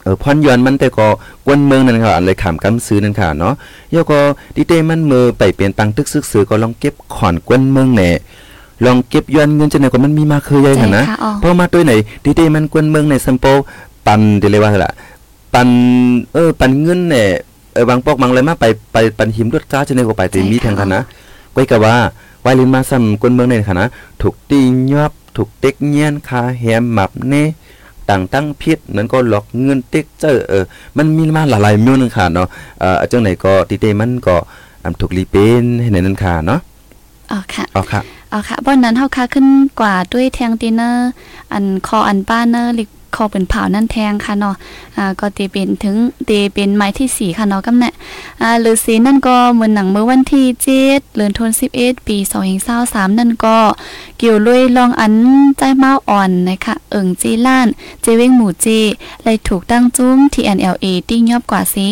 [0.02, 1.06] เออพอนยอนมันแต่ก็
[1.46, 3.54] กวนเมืองนั่นค่ะอันเลยขามกำซื้อนั่นค่ะเนาะ
[3.92, 4.18] แล้วก็
[4.56, 8.10] ดิเตมันมือไปเปลี่ยนปังตึกซึกซื้อก็ลองเก็บขอนกวนเมืองแหน่
[8.84, 11.92] ลองเก็บย้อนเงินจังไหนก็มันมีมาคือใหญ่ใจหั่นนะค่ะอ๋อเพราะมาด้วยไหน
[12.24, 13.44] ดิเตมันกวนเมืองในซัมโป
[14.06, 14.92] ปันดิเลยว่าล่ะ
[15.54, 15.68] ปัน
[16.34, 17.24] เออปันเงินแหน่
[17.72, 21.02] เออบางปอกบางเลยมาไปไปปันหิมรถก้าจังไหนก็ไปแต่มีทางค่ะนะ
[21.52, 21.96] ไว้ก็ว่า
[22.42, 23.88] ไว้ลินมาซ้ำกวนเมืองในค่ะนะ
[24.22, 24.60] ถูกตี
[24.92, 27.44] ยอบถูกเต็กเงียนคาแฮมหมับเน่
[28.08, 30.64] ต่างตั้งพิษนั้นก็หลอกเงินติ๊กเจอเออ
[30.96, 32.48] มันมีมาหลายๆมิวนึงค่ะเนาะ
[32.80, 34.36] เอ่อจังไหนก็ติเตมันก็
[34.82, 36.60] อันถูกรีเป็นให้ในนั้นค่ะเนาะ
[37.30, 39.46] อ๋อค่ะเอาค่ะเอาค่ะบอนนั้นเฮาค่ะขึ้น
[39.80, 41.10] กว่าด้วยแทงตีเนอร์
[41.52, 42.84] อันคออันป้าเนอร์ลิ
[43.16, 44.56] คอเป็นเผานั่นแทงค่ะเนาะ
[44.96, 45.96] อ่าก็ตีเป็นถึง
[46.28, 47.90] ตีเป็นไม้ที่สี่ค่ะเนาะกำแหน่
[48.42, 52.16] อ่าหรือสีนั่นก็เหมือนหนังเมื่อวันที่เจ็ดเดือนธันวาคม11ปี
[52.62, 53.58] 2023นั่นก็
[54.18, 55.14] เกี่ยวลุยลองอัน
[55.58, 57.68] ใจเมาอ่อนนะคะเอิงจีล้าน
[58.02, 58.80] เจเว้งหมู่จี
[59.22, 61.88] เลยถูกตั้งจุ้ม TNLA ติ้งยอบกว่าสี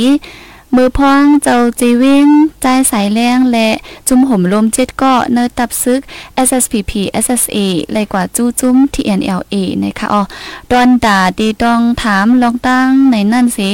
[0.77, 2.27] มือพองเจ้าจีวิ่ง
[2.63, 3.69] ใจสายแรงและ
[4.09, 6.01] จุ่มห่มลมเจ็ดก็เนอตับซึก
[6.47, 6.93] SSPP
[7.25, 7.59] SSA
[7.93, 10.23] เลยกว่าจู้จุ้ม TNLA นะคะอ๋อ
[10.71, 13.73] ดอนดาดีดองถามลองตั้งในนั่นสิ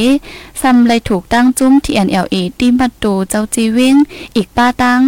[0.61, 3.97] ซ้ำเลยถูกตั้งจุ้ม TNLA ตีมัดตูเจ้าจีวิ่ง
[4.37, 5.03] อีกป้าตั้ง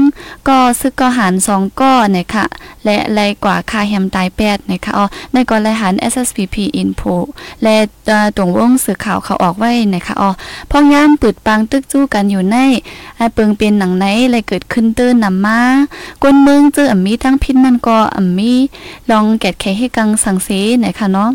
[0.49, 2.45] ก็ซึกก็หันสองก้อนะคะ
[2.85, 7.15] และเลยกว่าคาแฮมตายแปดนะคะอ๋อในก่อนเลยหัน SSPP Info
[7.63, 7.77] และ
[8.07, 10.31] เอ่อตรงวงสื่อข่าวเขาออกไว้นะคะอ๋อ
[10.71, 12.57] พ่องย่ามปืดปังตึกจู้กันอยู่ใน
[13.17, 15.61] ไอ้เปิงเป็นหนังไหนเลยเกิดขึ้นตื้นนำมา
[16.23, 18.53] กวนเมืองเจออ่ำมีทั้งพิษนั่นก็อ่ำมี
[19.11, 20.49] ลองแกดแค่ให้กังสังเส
[20.85, 21.31] นะคะเนาะ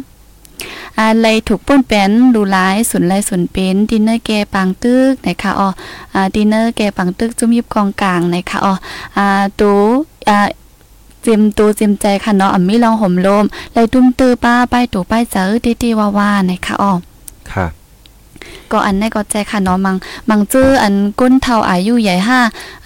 [1.00, 5.70] อะไรถูกป้นแป้นดูหลายสุนไรสุนเป็นดินเนอร์แกปังตึกนะคะอ๋อ
[6.14, 8.74] อ่าดินเนอร์แกปังตึกจุ่มยิบกองกลางนะคะอ๋อ
[9.18, 9.72] อ่าตู
[10.30, 10.48] อ่า
[11.26, 16.92] จียมตัวจียมใจค่ะเนาะอ่ำมีลองห่มลมไล่ตุ้มตือป้าป้ายตู่ป้ายเจอตีตีว่าว่านะคะอ๋อ
[17.52, 17.66] ค่ะ
[18.72, 19.96] ก็อันนี้ก็ใจค่ะเนาะมัง
[20.30, 22.40] มังเจออันก้นเท่าอายุใหญ่ห้า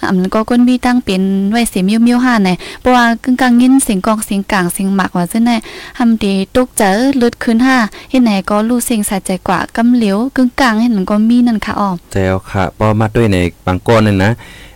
[0.08, 5.50] อันก็ก้นมีตั้งเป็นไว้เสียมิวมิวห้าไหนเพราะว่ากึ่งกลางยินเสียงกองเสียงกลางเสียงหมักว่าซึ่งไหน
[5.98, 6.90] ทำดีตกเจอ
[7.20, 7.76] ลึดขึ้นห้า
[8.10, 14.30] เฮ็ดไหนก็รู้เสียงใส่ใจกว่ากำเหลียวกึ่งกลางเห็นมันก็มีนั่นค่ะอ้อแจวค่ะพอมาด้วยในบางก้อนนั่นนะ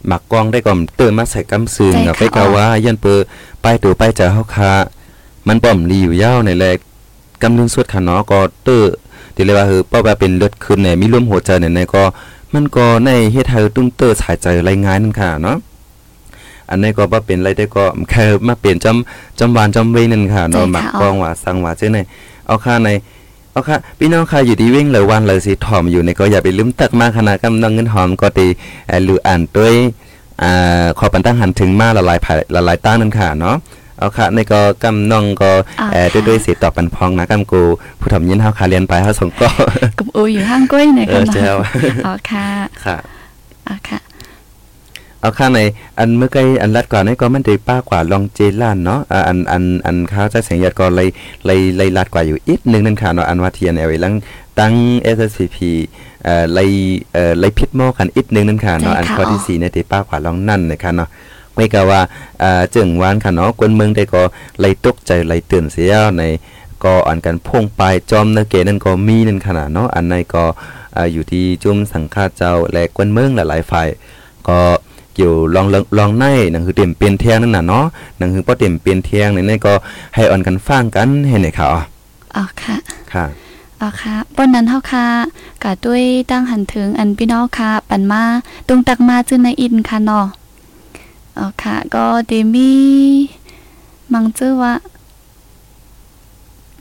[0.07, 3.19] หมักกองได้ก่อนเตือนมาใส่กำซืนใช่กับค่ะไปกาว่ายันเปอ
[3.63, 4.73] ไปตัวไปเจอเฮาค่ะ
[5.47, 6.65] มันป้อมรีอยู่ยาวในแล
[7.43, 8.85] กำนึงสุดค่ะเนาะก็เตอ
[9.37, 12.03] ที่เรียกว่าเฮอเพราะว่าเป็นเลือดขึ้นเนี่ยมีลมหัวใจเนี่ยในก็
[12.55, 15.57] มันก็ในเฮ็ดให้ตุ้งเตอสายใจรายงานนั่นค่ะเนาะ
[16.71, 22.03] อันนี้ก็บ่เป็นไรได้ก็แค่มาเปลี่ยนจำจำวานจำเวนั่นค่ะเนาะหมักกองว่าสังว่าจังได๋
[22.47, 22.89] เอาค่ะใน
[23.53, 28.47] เอาค่ะพี่น้องค่ะอยู่ดีวิ่งเลยวันเลยสิถ่อมอยู่ในก็อย่าไปลืมตักมากขนาดกำลังเงินหอมก็ตี
[28.89, 29.75] เอ่อหรืออ่านด้วย
[30.43, 33.57] อ่าขอปันตั้งหันถึงมาละลายภายละลายตั้งนั่นค่ะเนาะ
[33.99, 35.51] เอาค่ะในก็กำน้องก็
[35.93, 37.63] เอ่อด้วยด้วยสิตอบปันพองนะกำกู
[38.01, 39.49] ผู้ทำยินเฮาค่ะเรียนไปเฮาส่งก็
[39.99, 41.53] กับอูอยู่ห้างก้อยเนี่ยเอค่ะอเจ้า
[42.07, 42.47] อ๋อค่ะ
[42.85, 42.97] ค่ะ
[43.69, 43.99] อ๋อค่ะ
[45.21, 45.61] เอาค่ะใน
[45.99, 51.09] อันเมื่อกี้อันรัดก่อนนี่ก็มันได้ป้ากว่าลองเจล้านเนาะอ่าอันอันอันข้าวใจเสียงหยัดก็เลย
[51.47, 54.15] เลยเลยรัดกว่าอยู่อีกนึงนั่นค่ะเนาะอันว่าเทียนเอาไว้ลัง
[54.59, 54.75] ตั้ง
[55.17, 55.59] SSCP
[56.25, 56.71] เอ่อเลย
[57.13, 61.09] เอ่อเลยพิดหม้อกันอีกนึงนั่นค่ะเนาะใช่ค่ะอันข้อที่สี่เนี่ยได้ป้ากว่าลองนั่นนะคะเนาะ
[61.57, 62.01] ไม่ก็ว่า
[62.43, 64.23] อ่าจึงวานค่ะเนาะกวนเมืองได้ก็
[64.61, 66.23] เลยตกใจเลยตื่นเสียใน
[66.85, 70.45] ก็อันกันพ่วงไปจอมเนเกนั่นก็มีนั่นขนาดเนาะอันในก็
[70.97, 73.89] อ่าอยู่ที่จุมสังฆาเจ้าและกวนเมืองหลายๆฝ่าย
[74.49, 74.59] ก็
[75.15, 77.85] เกี่ยวลองลองลองในหนังคือเต็มเปลี่ยนเทียงนั่นน่ะเนาะ
[78.19, 79.75] หนังคือพอเต็มเปลี่ยนเทียงในนี่ก็
[80.15, 81.83] ให้อ่อนกันฟังกันให้ไหนค่ะอ๋อ
[82.37, 82.77] อ๋อค่ะ
[83.13, 83.25] ค่ะ
[83.81, 85.07] อ๋อค่ะป้อนนั้นเฮาค่ะ
[85.65, 88.23] กะด้วยตั้งหันถึงอันพี่น้องค่ะ ปันมา
[88.69, 90.27] ตรงตักมาจื้อในอินค่ะเนาะ
[91.39, 92.73] อ๋อค่ะ ก็เดมี
[94.13, 94.75] มังจื้อว่า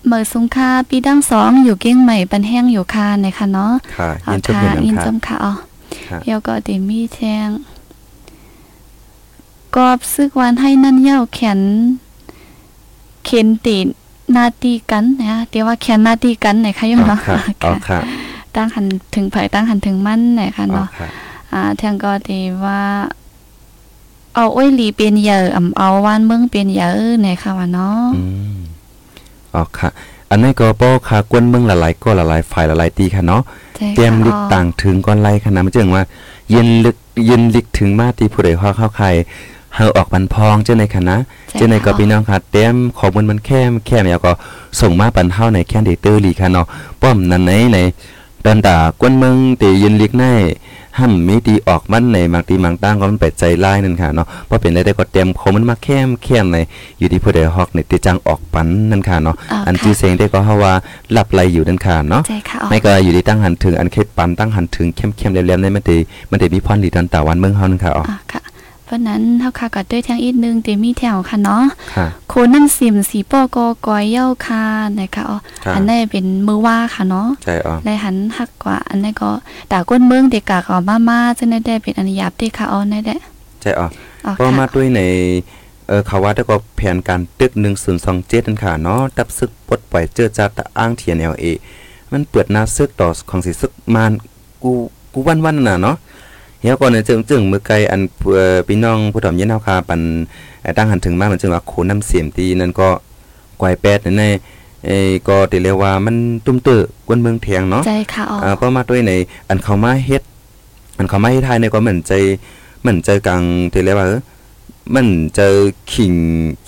[0.05, 5.53] เหมอสุงค่าปีดังสองอยู่เก้งใหม่ปันแห้งอยู่ค่ะในค่ะเนาะค่ะอ๋อยินจบค่ะเห็นยินนะจค่ะมค่ะอ๋อ
[6.07, 7.49] ค่ะแล้วก็เดมีแทง
[9.75, 11.59] กอบซึกวันให้นั่นเย้าแขน
[13.25, 13.85] เข็นตีน
[14.35, 17.99] นาตีกันนะเดี๋ยวว่าแขนนาตีกันไหนคะโยมอ๋อเนาะค่ะอ๋อค่ะ
[18.55, 21.07] ตั้งหันถึงไผตั้งหันถึงมั่นไหนคะอ๋อเนาะค่ะ
[21.53, 22.81] อ่าแทงก็ดีว่า
[24.35, 28.23] เอาอ้อยหลีเป็นเหยอะอำเอาวานเมืองเป็นเหยอะไหนคะว่าเนาะอื
[28.55, 28.57] ม
[29.53, 29.89] อ๋อค่ะ
[30.29, 33.41] อันนี้ก็ป้อค่ะกวนเมืองหลายๆก็หลายๆฝ่ายหลายๆตีค่ะเนาะ
[33.77, 36.03] ใช่เตรียมค่ะลิกอ๋อต่างถึงก่อนไล่ขนาดมันจึงว่า
[36.51, 39.07] เย็นลึกเย็นลิกถึงมาตีผู้ใดฮอเข้าใคร
[39.75, 41.15] เฮาออกบันพองเจ้าในคณะ
[41.49, 44.31] ใช่เจ้าในก็ค่ะพี่น้องค่ะเต็มข้อมูลมันแค่แค่แล้วก็
[44.81, 46.67] ส่งมาปันเฮาในแคนดิเตอร์ลีค่ะเนาะ
[47.01, 47.77] ป้อมนั้นไหนใน
[48.45, 50.25] ดันดากวนเมืองตีเย็นลิกใน
[50.99, 56.57] ห้ำมีตีออกมันในบางตีบางตั้งก็มันเป็ดใจร้ายนั่นค่ะเนาะเพราะเป็นได้ได้ก็เต็มข้อมูลมาแค่มแค่มใน
[56.99, 60.73] อยู่ที่ผู้ใดฮอกในติจังออกปันนั่นค่ะเนาะอ๋ออันค่ะที่เสียงได้ก็เฮาว่า
[61.11, 65.97] หลับไหลอยู่นั่นค่ะเนาะใช่ค่ะอ๋อไม่ก็อยู่ที่ตั้งหันถึงอันเคปปันตั้งหันถึงเข้มเข้มๆแหลมๆในมันตี
[66.31, 68.41] มันตีมีพรดีตอนตาวันเมืองเฮานั่นค่ะอ๋ออ่าค่ะ
[68.85, 71.63] เพราะนั้นเฮาค่ะก็ด้วยแทงอีกนึงเดมีแถวค่ะเนาะ
[71.95, 74.63] ค่ะโคนั่นสิมสีปอกอกอยเย้าค่ะ
[74.99, 79.29] นะคะอ๋อค่ะอันนี้เป็นมือว่าค่ะเนาะใช่อ๋อได้หันหักกว่า อันนี้ก็
[79.71, 83.15] ตาก้นเมืองเด็กกะก็มามาจะได้ได้เป็นอันหยาบเด็กค่ะอ๋อได้ได้
[83.61, 83.87] ใช่อ๋อ
[84.25, 85.01] อ๋อก็มาค่ะด้วยใน
[85.87, 91.45] เออเขาว่าได้ก็แผนการตึก1027นั่นค่ะเนาะตับซึกปลดปล่อยเจอจาตะอ้างเทียน LA
[92.11, 94.11] มันเปิดหน้าซึกต่อของสิซึกมาน
[94.63, 94.71] กู
[95.13, 95.95] กูวันวันๆน่ะเนาะ
[96.61, 98.01] เฮียก่อนเนี่ยจึงจึงมือไกลอัน
[98.33, 100.01] เอ่อพี่น้องผู้ถมเย็นเฮาค่ะปัน
[100.61, 102.89] เอ่อตั้งหันถึงมามันจึงว่าโคน้ำเสียมตีนั่นก็
[103.61, 104.29] กวายแปดนั่นแน่
[104.85, 106.15] เอ้ยก็ติเรียกว่ามัน
[106.45, 109.11] ตุ้มเตอกวนเมืองเทียงเนาะใจค่ะอ๋ออ่าเพราะมาด้วยใน
[109.49, 110.21] อันเขามาเฮ็ด
[110.97, 112.13] อันเขามาเฮ็ดไทยเนี่ยก็เหมือนใจ
[112.81, 113.41] เหมือนใจกลาง
[113.73, 114.21] ที่เรียกว่าเออ
[114.95, 115.55] มันเจอ
[115.93, 116.13] ขิง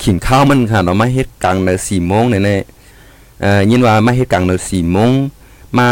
[0.04, 2.50] ขิงข้าวมันค่ะเนาะมาเฮ็ดกลางใน4โมงเนี่ยใน
[3.42, 5.12] เอ่อยินว่ามาเฮ็ดกลางใน4โมง
[5.78, 5.88] มา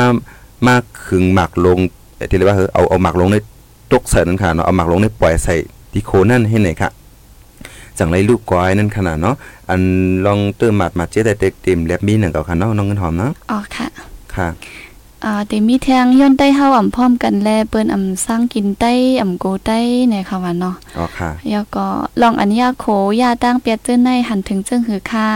[0.67, 1.79] มาขึงหมักลง
[2.15, 3.35] เอ่อที่เรียกว่าเออเอาเอาหมักลงใน
[3.93, 5.55] ตกใส่นั่นค่ะเนาะเอาหมักลงในปล่อยใส่
[5.91, 6.89] ที่โคนั่นให้ไหนค่ะ
[7.99, 9.35] จังไรลูกกวายนั่นขนาดเนาะ
[9.69, 9.81] อัน
[10.25, 13.87] ลองเติมหมัดหมัดเจ๊แต่เต็กเต็มแลบมีหนึ่งกับค่ะเนาะน้องเงินหอมเนาะอ๋อค่ะ
[14.35, 14.47] ค่ะ
[15.25, 21.85] อ่าเดมีแทงย้อนใต้เฮาอ่ำพร้อมกันแลเปิ้นอ่ำสร้างกินใต้อ่ำโกใต้ในค่ะว่าเนาะอ๋อค่ะแล้วก็
[22.21, 22.85] ลองอันยาโข
[23.21, 25.27] ยาตั้งเปียเจิ้นในหันถึงเจิ้งหือค่า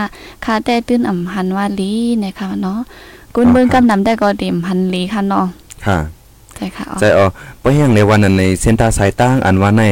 [0.44, 2.78] ค่าแต่ตื้นอ่ำหันว่าลีในค่ะว่าเนาะ
[3.34, 5.46] กุนเบิ่งกำนำได้ก็เต็มหันลีค่ะเนาะ
[5.86, 5.98] ค่ะ
[6.60, 7.26] ใช่ค่ะอ๋อใจอ๋อ
[7.58, 9.82] เพราะแห่งในวันนั้นในเส้นตาสายตั้งอันว่าใน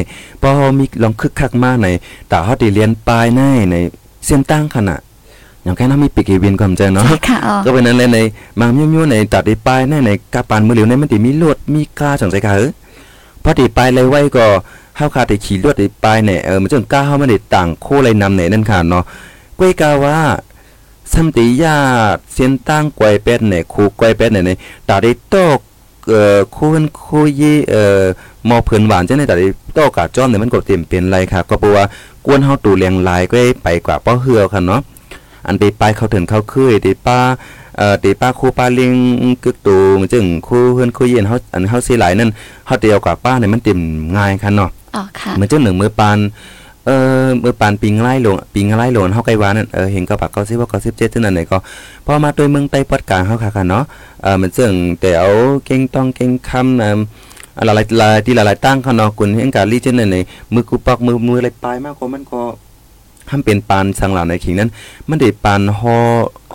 [0.41, 1.87] พอมีลองคึกคักมากใน
[2.31, 3.75] ตาเฮาได้เรียนปลายในใน
[4.25, 5.01] เส้นตั้งขนาด
[5.63, 8.19] อย่างแค่นั้นมีปีกอีเวียนความใจเนาะใช่ค่ะอ๋อก็เป็นนั้นเลยใน
[8.59, 12.71] มามิ้วๆในตัดได้ปลายในในกาปานมือเหลียวในมันติมีลวดมีกาจังใจค่ะเออ
[13.43, 14.45] พอติปลายเลยไว้ก็
[14.97, 19.03] เฮาขาดได้ขี่ลวดได้ปลายเนี่ยเออมันจังกล้าเฮามันได้ต่างโคเลยนำในนั่นค่ะเนาะ
[19.59, 20.17] ก้วยกาว่า
[21.13, 21.75] สัมติยา
[22.33, 24.51] เส้นตั้งกวยเป็ดเนี่ยครูกวยเป็ดเนี่ยใน
[24.89, 25.59] ตาได้ตก
[26.11, 28.03] เอ่อคู่นคู่ยี่เอ่อ
[28.49, 29.35] มอเพิ่นหวานจังได๋แต่
[29.77, 31.83] ตอกาจ้อมเนี่ยมันก็เต็มเป็นไรค่ะ ก็เพราะว่า
[32.25, 34.81] กวนเฮาตูเลียงลายก็ไปกว่าป้อเฮือค่ะเนาะ
[35.45, 37.19] อันไปไปเขาถึงเขาคืยตีป้า
[37.77, 38.93] เอ่อตีป้าคู่ป้าลิง
[39.43, 39.77] กึกตู
[40.13, 42.29] จึงคู่เฮือนคู่เย็นเฮาอันเฮาสิหลายนั่น
[42.65, 43.79] เฮาเตียวกับป้าเนี่ยมันเต็ม
[44.17, 46.17] ง่ายค่ะเนาะอ๋อค่ะเหมือนเจ้าหนึ่งมือปาน
[46.85, 46.89] เอ
[47.25, 51.57] อมือปานปิงไล่หลวงปิงไล่หลวงเฮาไกวานั่นเออเห็นก็ปากก็สิว่าก็17จังนั้นไหนก็
[52.05, 53.83] พอมาโดยเมืองใต้ปอดกลางเฮาค่ะค่ะเนาะ
[54.21, 55.31] เออมันซึ่งแต่เอา
[55.65, 56.99] เก่งต้องเก่งคำเอ่อ
[57.65, 60.17] หลายหลายที่หลายๆตั้งเขาเนาะกุนเห็นกาลีจังนั้นไหน
[60.53, 62.41] มือกูปักมือมืออะไรปลายมากกว่ามันก็
[63.29, 64.69] ทำเป็นปานสังหลาในขิงนั้น
[65.09, 65.97] มันได้ปานฮอ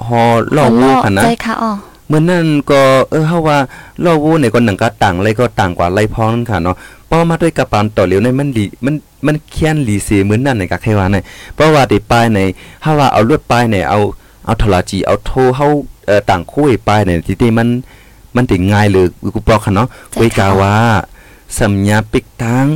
[0.07, 0.23] ฮอ
[0.57, 1.73] ล่อวูค่ะนะใจค่ะอ๋อ
[2.09, 3.59] เมื่อนั่นก็เออเฮาว่า
[4.05, 6.77] ล่อวูในคนหนังก็ต่างเลยก็ต่างกว่าไล่พ้องนั่นค่ะเนาะ
[7.15, 8.95] เพราะมาด้วยกระปานต่อเหลียวในมันดีมัน
[9.27, 11.17] มันเคียนหลีสีเหมือนนั่นในกะใครว่าใน
[11.55, 12.41] เพราะว่าติป้ายใน
[12.83, 13.99] เฮาว่าเอาลวดป้ายในเอา
[14.45, 15.67] เอาทลาจีเอาโทเฮา
[16.07, 17.69] เอ่อต่างคู่ป้ายในที่ที่มัน
[18.37, 20.75] มันติง่ายเลยกูปอกค่ะเนาะเวยกาว่า
[21.59, 22.67] สัญญาปิกตัง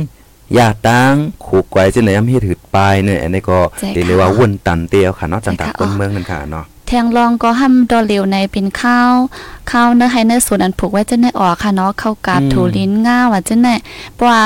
[0.57, 1.13] ยาตัง
[1.45, 3.59] ขู่ไกวจังไหนอำเฮ็ดหืดป้ายเนี่ยอันนี้ก็
[3.93, 9.13] เรียกว่าวนตันเตียวค่ะเนาะจังตางคนเมืองนั่นค่ะเนาะ แทงรองก็ห้ำดอเหลวในเป็นข้าว
[9.71, 13.73] ข้าวเนื้อไฮเนื้อส่วนอันผูกไว้จะได้ออกค่ะเนาะเข้ากาบอืมถูลิ้นง่าว่าจะได้
[14.19, 14.41] ปว่า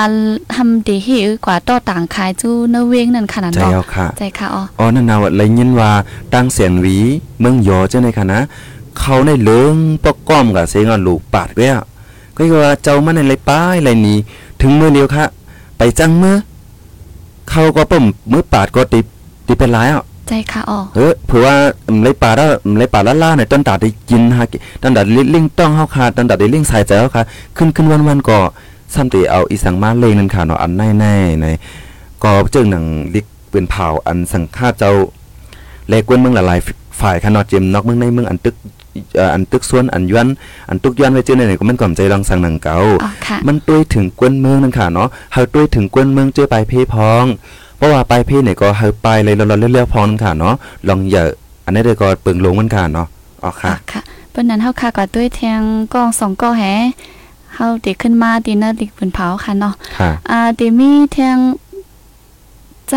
[0.53, 5.91] ทำดีหิวกว่าต่อต่างขายจู้เนื้อเวงนั่นขนาดใจเนาะเอาค่ะใจค่ะอ๋ออ๋อนั่นน่ะว่าเลยยินว่า
[6.34, 6.97] ตั้งเสียงหวี
[7.39, 8.41] เมืองยอจังได๋ค่ะนะ
[8.99, 11.84] เขาในเลิงปอกก้อมกับเสียงอะลูกปาดเว้ยอะ
[12.38, 14.17] ก็คือว่าเจ้ามันในไรป้ายไรนี้
[14.62, 15.25] ถึงมื้อเดียวค่ะ
[15.77, 16.36] ไปจังมื้อ
[17.49, 19.06] เขาก็ปุ่มมื้อปาดก็ติด
[19.47, 20.03] ติดเป็นหลายอะ
[20.34, 21.56] ใจค่ะอ๋อเออเผื่อว่า
[21.88, 24.46] อืมไรปาดแล้วอืมไรปาดล่าๆเนี่ยต้นตาได้กินฮะ
[24.82, 27.24] ต้นตาได้ลิงต้องเฮาค่ะต้นตาได้ลิงใส่ใจเฮาค่ะ
[27.58, 28.39] ขึ้นขึ้นวันๆก็
[28.93, 31.46] ซ้ำติเอาอีสังมาเลงนั่นค่ะเนาะอันแน่ๆใน
[32.24, 34.91] ก็เจิงหนังลิกปืนเผาอันสังฆาเจ้า
[35.89, 38.56] เลกวนเมืองหลายๆฝ่ายขนาดเจมนอกเมืองในเมืองอันตึก
[39.17, 40.28] เอ่ออันตึกส่วนอันยวน
[40.69, 47.26] อันตุกย้อนไว้เจอในไหนก็มันก่อมใจลองสั่งหนังเก่าอ๋อค่ะมันตุ้ยถึงกวนเมืองนั่นค่ะเนาะเฮาตุ้ยถึงกวนเมืองเจอไปเพพอง
[47.77, 50.55] เพราะว่าไปเพเนี่ยก็เฮาไปเลยเราๆเรื่อยๆพองนั่นค่ะเนาะ
[50.88, 51.29] ลองเหยอะ
[51.65, 53.07] อันนี้เด้อก็เปิงลงมันค่ะเนาะ
[53.43, 55.62] อ๋ออ๋อค่ะค่ะเปิ้นนั้นเฮาค่ะก็ด้วยแทง
[55.93, 56.63] กล้องสองกล้องแห
[57.55, 61.38] เฮาติขึ้นมาตีเนื้อติปืนเผาค่ะเนาะค่ะอ่าติมีแทง
[62.89, 62.95] ใจ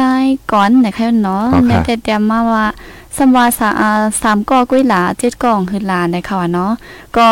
[0.53, 2.67] ก่อนนะคะเนาะอ๋อในค่ะแต่เตรียมมาว่า
[3.17, 6.73] สำว่าสาอ่าสามก้อกุ้ยหลาเจ็ดกล่องคือหลานะคะว่าเนาะ
[7.17, 7.29] ก็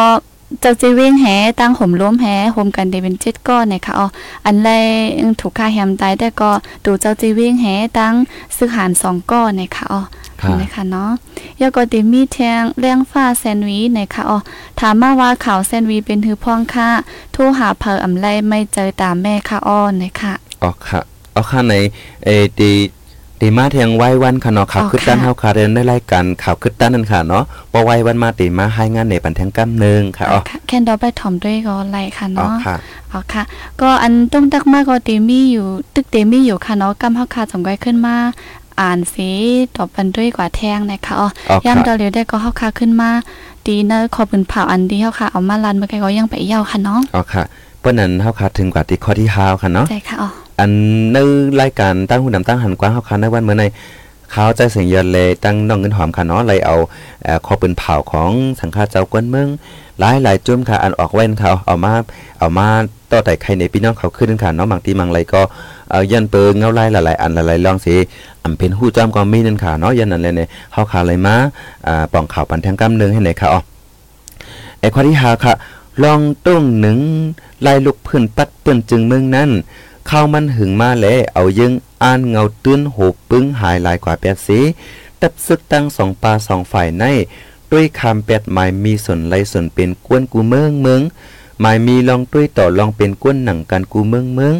[0.60, 1.26] เจ้าจีเว้งแห
[1.60, 4.06] ตั้งห่มล้มแหห่มกันได้เป็นเจ็ดก้อนนะคะอ๋อ
[4.44, 6.50] อันแรกถูกค่าแฮมตายแต่ก็
[6.84, 7.66] ดูเจ้าจีเว้งแห
[7.98, 8.14] ตั้ง
[8.56, 10.02] ซื้อหารสองก้อนนะคะอ๋อ
[10.40, 11.10] ค่ะนะคะเนาะ
[11.60, 14.38] ยาก็ติมีแทงเลี้ยงฟ้าแซนด์วิชนะคะอ๋อ
[14.80, 16.88] ถามมาว่าข่าวแซนด์วิชเป็นหือพ่องค่ะ
[17.32, 21.00] โทรหาเพออำไลไม่เจอตามแม่ค่ะอ้อนะคะอ๋อค่ะ
[21.34, 21.74] อ๋อค่ะใน
[22.24, 22.70] เออตี
[23.46, 32.74] ตีมาเทียงไว้วันค่ะเนาะข่าวอ๋อคึดด้านค่ะเฮาค่ะเดินได้รายการข่าวคึดด้านนั่นค่ะเนาะบ่ไว้วันมาตีมาให้งานในปันแทงกำหนึงค่ะอ๋อค่ะแค่นดอกไปถ่อมด้วยก็ไล่ค่ะอ๋อเนาะค่ะ
[33.12, 33.42] อ๋อค่ะ
[33.80, 38.16] ก็อันต้องตักมากก็เตมีอยู่ตึกเตมีอยู่ค่ะเนาะกำเฮาค่ะสงไว้ขึ้นมา
[38.80, 39.28] อ่านสี
[39.76, 43.10] ตอบปันด้วยกว่าแทงนะคะอ๋ออ๋อค่ะย่ำดอเร็วได้ก็เฮาค่ะขึ้นมา
[43.66, 47.42] ดีเนอะขอบคุณเผาอันดีเฮาค่ะเอามาลันเมื่อกี้ก็ยังไปเย่าค่ะเนาะอ๋อค่ะ
[47.80, 50.70] เปิ้นนั้นเฮาค่ะถึงกว่าที่ข้อที่5ค่ะเนาะใจค่ะอ๋อ อัน
[51.12, 51.16] ใน
[51.62, 53.64] รายการตั้งหุ่นนำตั้งหันกว้างเฮาค่ะในวันเมื่อใน
[54.30, 56.76] เขาใจเสียงยอนเลยตั้งน้องเงินหอมค่ะเนาะเลยเอา
[57.46, 59.48] ข้อปืนเผาของสังฆาเจ้ากวนเมือง
[60.00, 61.92] หลายหลายจุ่มค่ะอันออกแว่นเขาเอามา
[62.38, 62.66] เอามา
[63.10, 65.42] ต่อแต่ใครในพี่น้องเขาขึ้นค่ะเนาะบางทีบางไรก็
[65.90, 67.94] เยันเปิงเงาไล่หลายๆอันหลายๆลองสิ
[68.42, 71.34] อำเป็นหู้จ้อมก็มีนั่นค่ะเนาะยันนั้นเลยเนี่ยเฮาค่ะเลยมา
[71.86, 73.60] อ่าป่องข่าวปันแทงกำนึงให้ไหนค่ะอ๋อ
[74.80, 75.54] ไอ้ข้อที่หาค่ะ
[76.02, 76.98] ลองต้งหนึ่ง
[77.66, 79.50] ลายลุกพื้นปัดเปิ้อนจึงเมืองนั้น
[80.08, 84.60] ข้าวมันหึงมาแลเอายึงอ่านเงาตื้นโหบปึ้งหายหลายกว่าแปดสี
[85.20, 87.04] ตับซึกตั้งสองปลาสองฝ่ายใน
[87.72, 91.02] ด้วยคำแปดหมายมีส่วนไรส่วนเป็นกวนกูเมืองเมือง
[91.60, 94.54] หมายมีลองด้วยต่อลองเป็นกวนหนังกันกูเมืองเมือง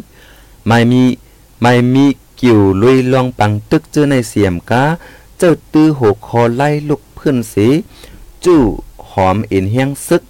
[0.66, 1.02] หมายมี
[1.62, 2.04] หมายมี
[2.40, 4.84] กิ่วลุยลองปังตึกเจอในเสียมกา
[5.38, 7.66] เจ้าตื้อโหคอไล่ลุกพื้นสี
[8.44, 8.60] จู้
[9.10, 10.22] หอมเอ็นเฮียงซึก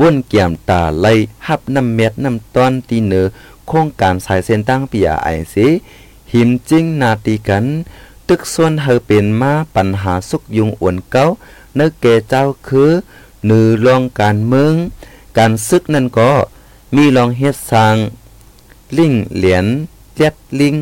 [0.00, 1.12] ว่นเกี่ยมตาไล่
[1.46, 3.24] หับน้ำเม็ดน้ำตอนตีเหนือ
[3.68, 5.66] โครงการสายเส้นตั้งปียไอสี
[6.32, 7.64] หิมจิ้งนาตีกัน
[8.28, 11.26] ตึกส่วนเฮอเป็นมาปัญหาสุกยุงอวนเก้า
[11.76, 12.90] เนื้อเกเจ้าคือ
[13.46, 14.74] หนือลองการเมือง
[15.38, 16.30] การซึกนั่นก็
[16.96, 17.96] มีลองเฮ็ดสร้าง
[18.98, 19.66] ลิงเหรียญ
[20.16, 20.74] เจ็ดลิง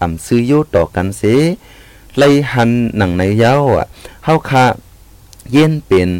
[0.00, 1.22] อ่ำซื้อโยต่อกันเส
[2.18, 2.22] ไล
[2.52, 3.86] หันหนังในเย้าอะ
[4.24, 4.64] เฮาคา
[5.52, 6.10] เย็นเป็น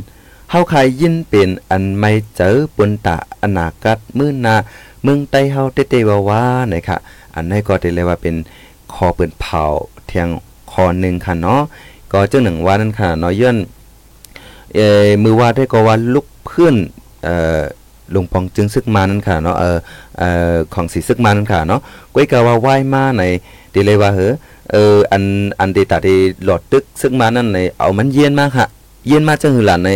[0.50, 4.54] เฮาขายยินเป็นอันไม่เจอปนตะอนากัดมื้อหนา
[5.02, 6.98] เมืองใต้เฮาเตๆว่าว่านะคะ
[7.34, 8.36] อันนี้ก็ได้เลยว่าเป็น
[8.94, 9.64] คอเปิ้นเผา
[10.06, 10.28] เทียง
[10.72, 11.60] คอหนึ่งค่ะเนาะ
[12.12, 13.56] ก็เจ้าหนึ่งว่านั่นค่ะเนาะย้อน
[14.74, 16.76] เอ่อมือว่าได้ก็ว่าลุกเพื่อน
[17.24, 17.60] เอ่อ
[18.14, 19.78] ลงปองจึงซึกมานั่นค่ะเนาะเออ
[20.18, 21.80] เอ่อของสีซึกมานั่นค่ะเนาะ
[22.14, 23.22] ก้อยกะว่าไหว้มาใน
[23.74, 24.32] ดีเลยว่าเหอ
[24.72, 25.22] เอออัน
[25.60, 28.66] อันเดตาดีหลอดตึกซึกมานั่นในเอามันเย็นมากค่ะ
[29.08, 29.90] เย็นมากจังหือหลานใน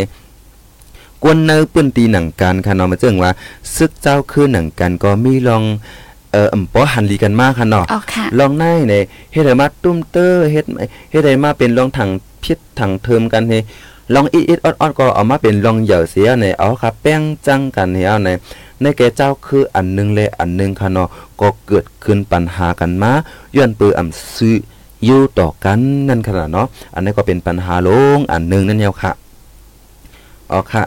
[1.23, 3.31] กวนเนอปื้นตีหนังกันค่ะเนาะมาจึงว่า
[3.75, 5.63] ซึกเจ้าคือหนังกันก็มีลอง
[6.31, 8.93] เอ่ออำปอหันลีกันมากค่ะเนาะอ๋อค่ะลองในใน
[9.31, 10.65] เฮ็ดให้มาตุ้มเตอเฮ็ด
[11.11, 12.09] เฮ็ดให้มาเป็นลองถัง
[12.43, 13.53] พิษถังเทิมกันเฮ
[14.13, 18.29] ลองอีดๆออดๆก็เอามาเป็นลองเหยาเสียในเอาค่ะแป้งจังกันเฮเอาใน
[18.81, 21.07] ในแก่เจ้าคืออันหนึงและอันหนึงค่ะเนาะ
[21.41, 23.11] ก็เกิดขึ้นปัญหากันมา
[23.55, 24.55] ย้อนปืออำซื้อ
[25.05, 29.11] อยู่ต่อกันนั่นขนาดเนาะอันนี้ก็เป็นปัญหาลงอันหนึงนั่นเดียวค่ะ
[30.51, 30.83] อ๋อค่ะ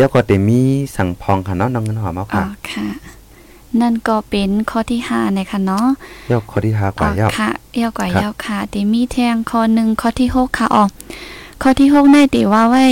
[0.00, 0.60] ยาก็เตมี
[0.96, 2.86] สั่งพองค่ะเนาะน้องเงินหอมเอาอ๋อค่ะค่ะ
[3.80, 5.86] นั่นก็เป็นข้อที่ห้านะคะเนาะ
[6.30, 10.84] ยอข้อที่ห้ากว่าอ๋ยออค่ะเยาวกว่าครับยาวค่ะติมีแทงข้อหนึ่งข้อที่หกค่ะอ๋อ
[11.62, 12.84] ข้อที่หกในติว่าไว้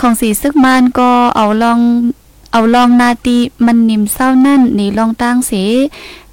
[0.00, 1.80] ของสีซึกมันก็เอาลอง
[2.52, 3.36] เอาลองนาตี
[3.66, 5.52] มันนิ่มเศร้านั่นหนีลองตั้งเส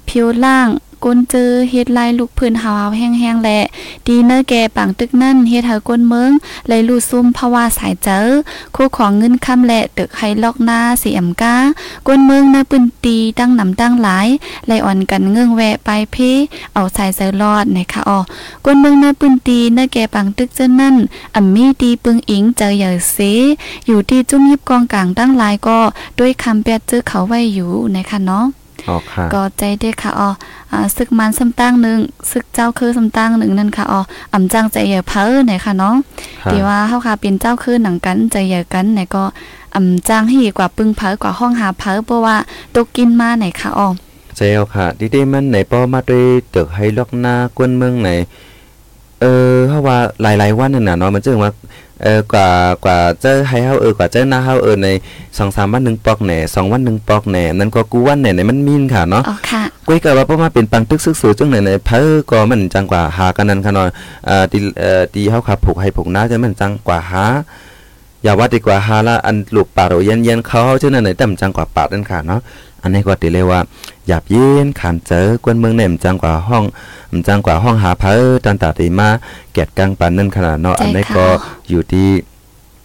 [0.08, 0.68] ผิวล่าง
[1.04, 3.60] ก้นเจอเฮ็ดลายลูกพื้นหาวแห้งๆแหละ
[4.06, 6.30] ดีเนอร์แกปังตึกนั่นเฮ็ดให้ก้นเมือง
[6.68, 8.26] เลยลู่ซุ่มภาวะสายเจอ
[8.74, 11.56] คู่ของเงินคำแหละตึกไฮลอกหน้าเสีอำกา
[12.06, 14.28] ก้นเมืองหน้าปืนตีตั้งหนำตั้งหลาย
[14.66, 16.16] ไลอ่อนกันเงื่องแวะไปเพ
[16.72, 18.18] เอาสายเซอรอดนะคะอ๋อ
[18.64, 20.96] ก้นเมืองหน้าปืนตีเนอร์แกปังตึกเจนั่น
[21.34, 23.18] อ่ำมีตีปึงอิงเจอเหยอเส
[23.86, 25.78] อยู่ที่จุ้มยิบกองกลางตั้งหลายก็
[26.18, 28.46] ด้วยคำแปดเจอเขาไว้อยู่นะคะเนาะ
[29.34, 30.30] ก็ใจเด้อค่ะอ๋อ
[30.72, 31.98] อ่าซึกมันซ้ำตั้งหนึ่ง
[32.30, 34.00] ซึกเจ้าคือซ้ำตั้งหนึ่งนั่นค่ะอ๋อ
[34.32, 35.94] อ่ำจังใจเหยอเพ้อไหนค่ะเนาะ
[36.42, 39.24] ค่ะที่ว่าเฮาค่ะเป็นเจ้าคือหนังกันใจเหยอกันไหนก็
[39.74, 42.36] อ่ำจังให้กว่าปึงเพ้อกว่าห้องหาเพ้อเพราะว่า
[42.74, 43.88] ตกกินมาไหนค่ะอ๋อ
[44.36, 48.10] เจ้าค่ะดีๆมันไหนป้อมาด้วยเตึกให้ล็อกหน้ากวนเมืองไหน
[49.20, 51.52] เออเพราะว่าหลายๆวันนั่นน่ะเนาะมันจึงว่า
[52.02, 52.48] เออกว่า
[52.84, 54.88] กว่าเจอให้เฮาเออกว่าเจอหน้าเฮาเออใน
[55.30, 63.86] 2-3วันหนึงปอกแหน่2วันหนึงปอกแหน่นั่นก็กูวันแหน่ในมันมีนค่ะเนาะอ๋อค่ะก้อยก็ว่าเพราะมาเป็นปังตึกซึกสูจังไหนในเพ้อก็มันจังกว่าหากันนั่นค่ะเนาะ
[64.26, 67.24] เอ่อที่เอ่อที่เฮาขับผูกให้ผูกหน้าจะมันจังกว่าหา
[68.22, 72.40] อย่าว่าดีกว่าหาละอันลูกปากเราเย็นๆเขาเฮาจังนั้นไหนแต่มันจังกว่าปากนั่นค่ะเนาะ
[72.82, 73.60] อันนี้ก็ติเลยว่า
[74.06, 76.64] หยาบเย็นขานเจอกวนเมืองเนี่ยมันจังกว่าห้อง
[77.12, 79.08] มันจังกว่าห้องหาเพ้อตันตาตีมา
[79.52, 81.26] แกดกลางปันนั่นขนาดเนาะใช่อันนี้ค่ะก็
[81.70, 82.08] อยู่ที่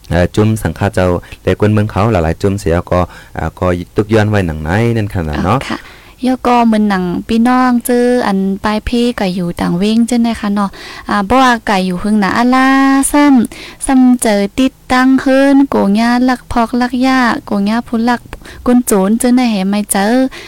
[0.09, 1.07] เอ่อจุ่มสังฆาเจ้า
[1.43, 2.99] แต่กวนเมืองเขาหลายๆจุ่มเสียก็
[3.37, 5.77] อ่าก็ตุกย้อนไว้หนังไหนนั่นขนาดอ๋อเนาะค่ะ
[6.25, 10.69] ยก็เหมือนหนังพี่น้องเจออันปลายเพก็อยู่ต่างเว้งเจ้านะคะเนาะ
[11.09, 12.67] อ่าบ่ว่าไก่อยู่หึงหนาอะลา
[13.11, 18.21] ซ้ำซ้ำเจอติดตั้งเฮิรนโกงยาลักพอกลักยาโกงยาผู้ลัก
[18.65, 20.05] กุนโจรเจอในแหไม่เจอ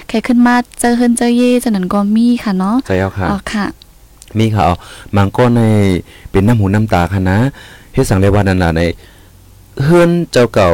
[0.07, 3.65] ใครขึ้นมาเจอเฮิรนเจอเย่จังนั้นก็มีค่ะเนาะใช่เอาค่ะอ๋อค่ะ
[4.37, 4.75] มีค่ะเอา
[5.15, 5.61] มังก็ใน
[6.31, 7.37] เป็นน้ำหูน้ำตาค่ะนะ
[7.93, 8.81] เฮ็ดสังเรวัดนั่นน่ะใน
[9.83, 10.69] เฮือนเจ้าเก่า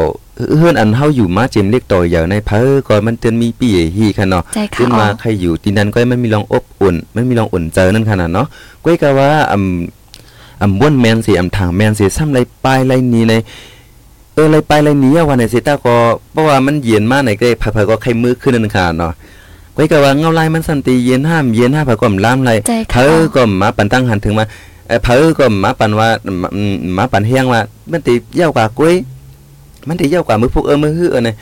[0.58, 3.67] เฮือนอันเฮาอยู่มาเจมเล็กต่ออย่างในเพ้อก่อนมันเตือนมีปี
[3.98, 8.48] ฮีค่ะเนาะใจค่ะขึ้นมาอ๋อใครอยู่ที่นั้นก็ไม่มีรองอบอุ่นไม่มีรองอุ่นเจอนั่นขนาดเนาะ
[8.84, 13.34] ก้อยก็ว่าอำอำบ้วนแมนสิอำทางแมนสิซ้ำไรปลายไรนี้ใน
[14.34, 15.95] เออไรปลายไรนี้อะวันไหนสิตาก็
[16.32, 19.12] เพราะว่ามันเย็นมากไหนก็เผยๆก็ใครมือขึ้นนั่นค่ะเนาะ
[19.76, 24.45] ก้อยก็ว่าเงาลายมันสันติเย็นห้ามเย็นห้าเผยก็ล้ามไรใจเธค่ะอก็มาปันตั้งหันถึงมา
[24.88, 26.10] เอ่อเพอก็มาปันว่า
[26.56, 28.95] อืมมาปันเฮียงว่ามันติเย้ากว่ากุ้ย
[29.88, 31.36] มันติเย้ากว่ามือพวกเออมือฮือเออเนี่ย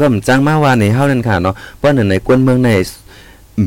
[0.00, 2.70] ก็มจังมาว่าในเฮานั่นค่ะเนาะเพราะนั่นในกวนเมืองใน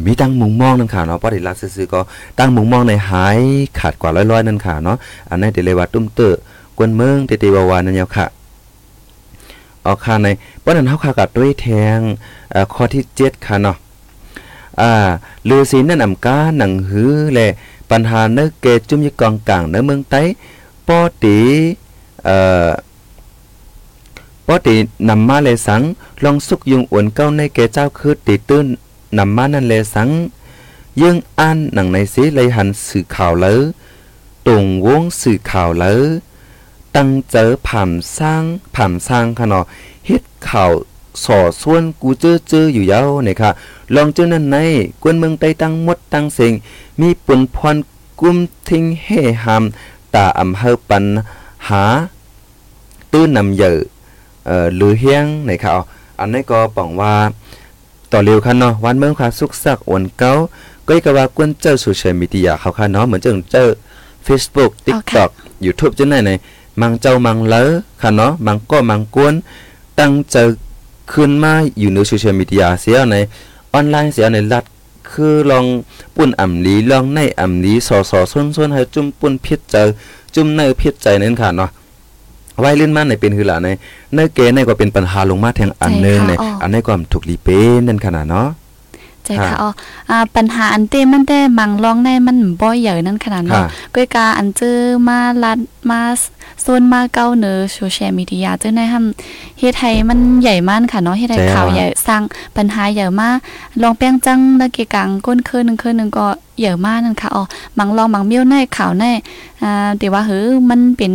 [0.05, 1.99] มีตั้งมุงมองนั่นค่ะเนาะเพราะได้รักซื่อๆก็
[2.39, 3.39] ตั้งมุงมองในหาย
[3.79, 4.97] ขาดกว่าร้อยๆนั่นค่ะเนาะ
[5.29, 6.33] อันนั้นเดเลยว่าตุ้มเตอ
[6.77, 8.25] กวนเมืองเตติวาวานั่นยาวค่ะ
[9.85, 10.27] ออกค่ะใน
[10.59, 11.67] เพราะนั้นเฮาค่ะกับด้วยแท
[11.97, 11.99] ง
[12.51, 13.77] เอ่อข้อที่7ค่ะเนาะ
[14.81, 14.91] อ่า
[15.49, 17.39] ลือศีลนั่นอำกาหนังหือแล
[17.91, 20.21] ปัญหาเนื้อเกจุ่มยกองกลางเนื้อเมืองไต้
[20.87, 21.37] ปอตี
[22.25, 22.69] เอ่อ
[24.53, 24.77] ปอตี
[25.09, 25.81] นำมาเลยสัง
[26.23, 28.67] ลองสุกยุงอวนเก้าในเกเจ้าคือตีตื้น
[29.17, 30.09] นำมานั่นเลยสัง
[31.01, 33.59] ยื่งอ่านหนังในสีเลยหันสื่อข่าวเลย
[34.47, 35.99] ตรงวงสื่อข่าวเลย
[36.95, 38.43] ตั้งเจอผ่านสร้าง
[38.75, 39.63] ผ่านสร้างค่ะเนาะ
[40.07, 40.71] เฮ็ดข่าว
[41.23, 43.49] สอส่วนกูเจอเจออยู่ยาวเนี่ยค่ะ
[43.95, 44.57] ลองเจอนั่นใน
[45.01, 46.53] กวนเมืองไต้ตั้งมดตั้งเสง
[46.99, 47.77] มีปุ่นพร
[48.19, 48.37] กุม
[48.67, 49.07] ทิ้งเฮ
[49.43, 49.63] หาม
[50.13, 51.03] ตาอำเภอปัญ
[51.67, 51.83] หา
[53.11, 53.79] ตื้นนำเยอะ
[54.45, 55.79] เอ่อหรือเฮียงในข่าว
[56.19, 57.13] อันนี้ก็ปองว่า
[58.11, 60.31] ต่อเร็วคันเนาะวันเมืองค่ะสุกสักอวนเก้า
[60.85, 63.65] ก็อีกว่ากวนเจ้าโซเชียลมีเดียเขาค่ะเนาะเหมือนเจ้าเจ้า
[64.27, 65.29] Facebook อ๋อค่ะ TikTok
[65.65, 66.31] YouTube จังไหนใน
[66.81, 67.63] มังเจ้ามังเลอ
[68.01, 69.33] ค่ะเนาะมังก็มังกวน
[69.99, 70.43] ตั้งเจอ
[71.11, 73.15] ขึ้นมาอยู่ในโซเชียลมีเดียเสียใน
[73.73, 74.65] ออนไลน์เสียในรัด
[75.11, 75.65] คือลอง
[76.15, 79.75] ปุ่นอ่ำลีลองในอ่ำลีสอสอส่วนส่วนให้จุ่มปุ่นพิษใจ
[80.35, 81.69] จุ่มในพิษใจนั่นค่ะเนาะ
[82.59, 83.69] ไว้เล่นมาในเป็นคือหล่ะใน
[84.13, 86.31] เนื้อเกในก็เป็นปัญหาลงมาแทงอันหนึงใน
[86.61, 88.47] อันนี้ก็ถูกลีเป็นนั่นขนาดเนาะ
[89.25, 89.69] ใจค่ะอ๋อ
[90.09, 93.63] อ่าปัญหาอันเต้มันได้มังร้องได้มันบ่ใหญ่นั่นขนาดค่ะเนาะ
[93.95, 95.59] ก้อยกาอันเจอมาลัด
[95.89, 95.99] มา
[96.61, 102.21] โซนมาเก้าเนอโซเชียลมีเดียเจอในทำเฮ็ดให้มันใหญ่มากค่ะเนาะเฮ็ดให้ข่าวใหญ่สร้าง
[102.57, 103.37] ปัญหาใหญ่มาก
[103.81, 106.27] ลองแป้งจังตะเกกังก้นคืนหนึงคืนหนึงก็
[106.59, 107.43] ใหญ่มากนั่นค่ะอ๋อ
[107.77, 109.03] มังลองมังเมี้ยวในข่าวใน
[109.63, 111.13] อ่าแต่ว่าเฮ้อมันเป็น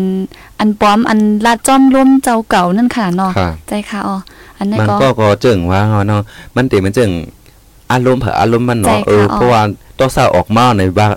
[0.59, 4.17] อันปลอมอันลาดจ้อมร่วมเจ้าเก่านั่นค่ะเนาะค่ะใจค่ะอ๋อ
[4.59, 6.23] อันนั้นมันก็ก็ก็เจิงว่าเนาะ
[6.57, 7.11] มันเตมันเจิง
[7.93, 9.63] อารมณ์เผออารมณ์มันเนาะใช่ค่ะเอออ๋อเพราะว่า
[9.99, 11.09] ต้องสาวออกมาในว่า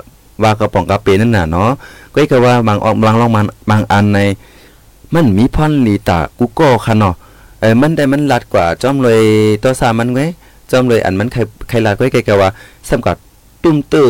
[0.43, 1.69] ว่ากระป๋องกระเปนั่นน่ะเนาะ
[2.15, 4.19] ก็คือว่าบางออกบางลองมันบางอันใน
[5.13, 7.15] มันมีพรลีตากูโก้ค่ะเนาะ
[7.61, 9.23] เออมันได้มันลัดกว่าจอมเลย
[9.63, 10.25] ตัวสามันไว้
[10.71, 11.39] จอมเลยอันมันใคร
[11.69, 12.49] ใครลัดไว้ไกลๆว่า
[12.89, 13.15] สำกับ
[13.63, 14.09] ตุ้มเตอ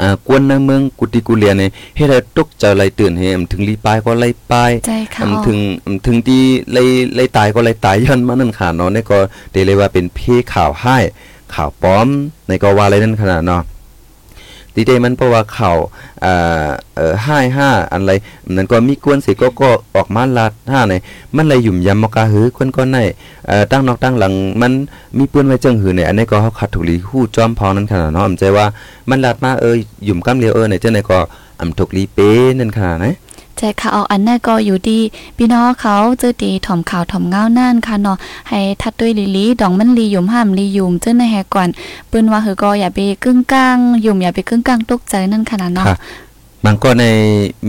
[0.00, 6.42] อ่ากวนในเมืองกุติกุเลียเนี่ยเฮ็ดให้ตกใจไหลตื่นให้อำถึงลีปายก็ไหลปายใจค่ะอำอ๋อถึงอำถึงที่
[6.72, 9.18] เลยเลยตายก็เลยตายย้อนมานั่นค่ะเนาะนี่ก็
[9.52, 10.20] เดเลยว่าเป็นเพ
[10.52, 10.98] ข่าวให้
[11.54, 12.08] ข่าวปลอม
[12.46, 13.62] ในก็ว่าอะไรนั่นขนาดเนาะ
[14.76, 15.76] ดีเดมันเพราะว่าข่าว
[16.24, 18.12] อ่าเอ่อห้ห้าอันไร
[18.50, 20.94] นั้นก็มีกวนสิก็ก็ออกมาลาดห้าใน
[21.36, 22.98] มันเลยหยุ่มยำมกาหือคนก็ใน
[23.46, 24.32] เอ่อตั้งนอกตั้งหลัง
[24.62, 24.72] มัน
[25.18, 28.66] มีปืนไว้เจิงหือในอันนี้ก็เขาขัดถูกลีฮู้จอมพองนั่นขนาดเนาะอำใจว่า
[29.08, 31.18] มันลาดมาเออหยุ่มกำเลียวเออในเจ้าในก็
[31.60, 33.04] อำถูกลีเป้นั่นขนาดไห
[33.54, 34.98] นใจค่ะเอาอันนั้นก็อยู่ดี
[35.36, 38.16] พี่น้องเขาเจอตีถ่อมข่าวถ่อมเงานั่นค่ะเนาะ
[38.48, 41.68] ให้ทัดด้วยลิลีดองมันลียุมห้ามลียุมเจ้าในแหกก่อน
[42.10, 45.98] ปืนว่าคือก็อย่าไปกึ่งกลางยุมอย่าไปกึ่งกลางตกใจนั่นขนาดเนาะค่ะ
[46.66, 47.04] มันก็ใน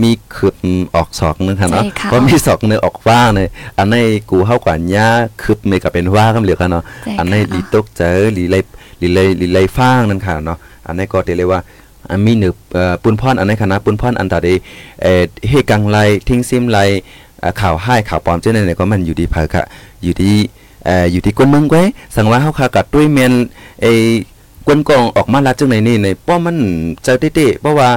[0.02, 0.54] มีขืบ
[0.94, 3.40] ออกศอกนึงค่ะเนาะใช่ค่ะก็มีศอกเนื้อออกว่าใน
[3.76, 3.96] อันใน
[4.30, 5.08] กูเข้ากว่าหญ้า
[5.42, 8.56] ขืบเมกับเป็นว่ากันเหลือค่ะเนาะใช่อันในค่ะลีตกเจอลีไล
[9.00, 11.84] ลีไลลีไลฟ้างนั่นค่ะเนาะอันในก็เตเลยว่าอัน
[12.26, 14.48] มีหนึบเอ่อปุนพรอันในคณะปุนพรอันตาเด
[15.02, 15.96] เอ่อเฮกังไล
[16.28, 16.78] ทิ้งซิมไล
[17.40, 19.62] เอ่อข่าวให้ข่าวปลอมเจ้าในก็มันอยู่ดีเพอค่ะ
[20.02, 20.32] อยู่ดี
[20.84, 21.82] เอ่ออยู่ที่กวนเมืองไว้
[22.14, 23.32] สังว่าเฮาค่ะกับด้วยแม่น
[23.82, 23.92] ไอ้
[24.66, 26.56] กวนกองออกมาลัดจังไหนนี่ในป้อมัน
[27.04, 27.88] เจอเต้ๆเพราะว่า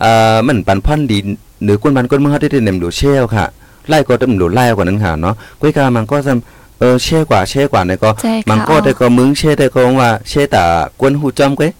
[0.00, 1.18] เอ่อมันปันพ่อนดี
[1.64, 3.44] หรือกวนมันกวนเมืองเขาได้เต็มดูเชลค่ะ
[3.88, 6.32] ไล่ก็เต็มดูไล่กว่านั้นค่ะเนาะกุ้ยกามันก็จะ
[6.78, 10.64] เออเช่กว่าเช่กว่าเนี่ยก็ใช่ค่ะมันก็ได้ก็มึงเช่ได้ก็ว่าเช่ตา
[11.00, 11.70] กวนหูจอมก้ย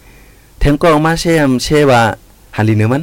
[0.65, 2.03] แทงก็ออกมาเช่มเช่ว่า
[2.57, 3.03] ฮันลีเนื้อมัน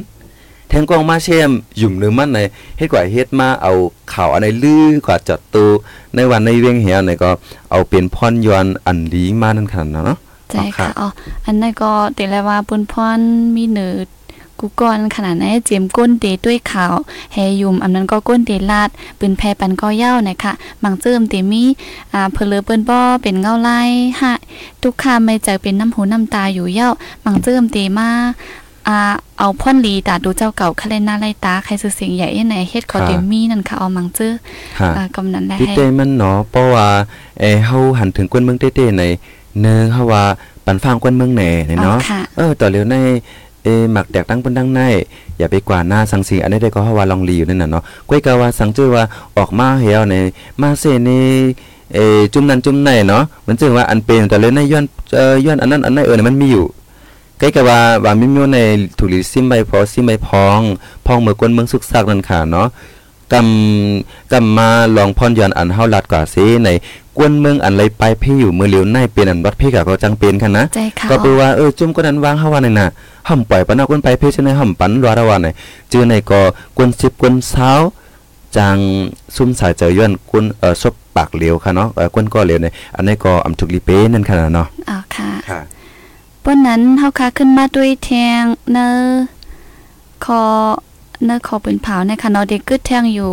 [0.68, 2.38] แทงก็ออกมาเช่มหยุ่มเนื้อมันใน
[2.76, 3.72] เฮ็ดกว่าเฮ็ดมาเอา
[4.12, 5.64] ข่าวอันไหนลือกว่าจัดตู
[6.14, 7.30] ในวันใน เวียงเหี่ยเนี่ยก็
[7.70, 10.18] เอาเป็นพรยอนอันลีมานั่นขนาดเนาะ
[10.50, 11.08] ใช่ค่ะอ๋อ
[11.46, 13.18] อันนั้นก็เตแลว่าปุนพร
[13.56, 13.94] มีเนื้อ
[14.62, 16.94] กูก่อนขนาดไหนเจียมก้นเตด้วยขาว
[17.32, 18.88] แฮยุมอันนั้นก็ก้นเตลาด
[19.18, 20.52] ปืนแพปันก็เย้านะคะ
[20.82, 21.64] มังเจิมเตมี
[22.12, 23.80] อ่าเพลอเปิ้นบ่เป็นเงาไล่
[24.20, 24.34] ฮะ
[24.82, 26.90] ทุกคาไม่ใจเป็นน้ำหูน้ำตาอยู่เย้า
[27.24, 28.08] มังเจิมเตมา
[28.88, 28.98] อ่า
[29.38, 34.32] เอาพ่อนลีตาดูเจ้าเก่าคะเลนหน้าไล่ตาใครสื่อเสียงใหญ่ไหนเฮ็ดขอเตมีนั่นค่ะเอามังเจอ
[34.78, 36.88] ค่ะอ่ากำนันได้ที่ให้เต้มันเนาะเพราะว่า
[37.40, 39.04] เออเฮาหันถึงกวนเมืองเต้ๆใน
[39.60, 40.24] เนืองเฮาว่า
[40.66, 42.96] ปันฟังกวนเมืองแหน่เนี่ยเนาะอ๋อค่ะเออต่อเร็วใน
[43.64, 44.80] เอหมักแดกตั้งเปิ้นดังใน
[45.38, 49.04] อย่าไปกว่าหน้าสังสีอันนี้ได้ก็ฮาว่าลองลีอยู่นั่นน่ะเนาะก้อยกาว่าสังจื้อว่า
[49.36, 50.14] ออกมาเหี่ยวใน
[50.60, 51.26] มาเซนี่
[51.94, 51.98] เอ
[52.32, 54.84] จุ่มนั้นจุ่มไหนเนาะมันจึงว่าอันเป็นแต่เลยในย้อน
[55.16, 56.64] เอ่อย้อนอันนั้นอันนั้นเออเนี่ยมันมีอยู่
[57.38, 58.58] ใกล้กับว่าว่ามีมีใน
[58.98, 60.60] ถุลิซิมใบพอซิมใบพอง
[61.06, 62.66] พองเมื่อกวนเมืองสุกซักนั่นค่ะเนาะ
[63.32, 66.68] กำกำมาลองพรย้อนอันเฮาลัดกว่าซิใน
[67.16, 72.88] กวนเมืองอันไรไปพี่อยู่มือเหลียวในเป็นอันวัดพี่กะก็จังเป็นคันนะใจค่ะก็แปลว่าเออจุ่มก็นั้นวางเฮาว่านั่นน่ะ
[73.28, 75.48] ห่ำปล่อยปะนอกกวนไปพี่ใช่ไหมห่ำปันรัวระว่าไหน
[75.92, 76.40] จื้อในก็
[76.76, 77.70] กวนสิบกวนเช้า
[78.56, 78.78] จัง
[79.36, 82.66] ซุ่มสายเจอย้อนกวนเอ่อซบปากเหลียวค่ะเนาะเออกวนก็เหลียวใน
[82.96, 85.60] อันนี้ก็อำทุกลีเป้นั่นค่ะเนาะอ๋อค่ะค่ะ
[86.44, 88.10] ปนนั้นเฮาคาขึ้นมาด้วยแท
[88.40, 88.88] งเนอ
[90.24, 90.42] คอ
[91.26, 93.30] เนอคอปืนเผาในค่ะนอเด็กกึดแทงอยู่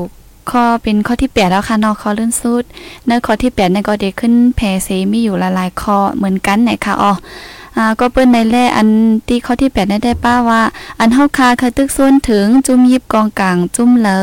[0.50, 2.64] ข้อเป็นข้อที่แปดแล้วค่ะนาะคอลื่นสุด
[3.06, 7.12] เนอข้อที่แปดในก็เด็กขึ้นแผลเสมีอยู่ละลายคอเหมือนกันไหนค่ะอ๋อ
[7.78, 8.88] อ่าก็เปิ้นในแร่อัน
[9.28, 10.62] ที่ข้อที่แปดได้ได้ป้าว่า
[11.00, 14.20] อันเฮาคาเคยตึกส่วนถึงจุ่มยิบกองกลางจุ่มเหลอ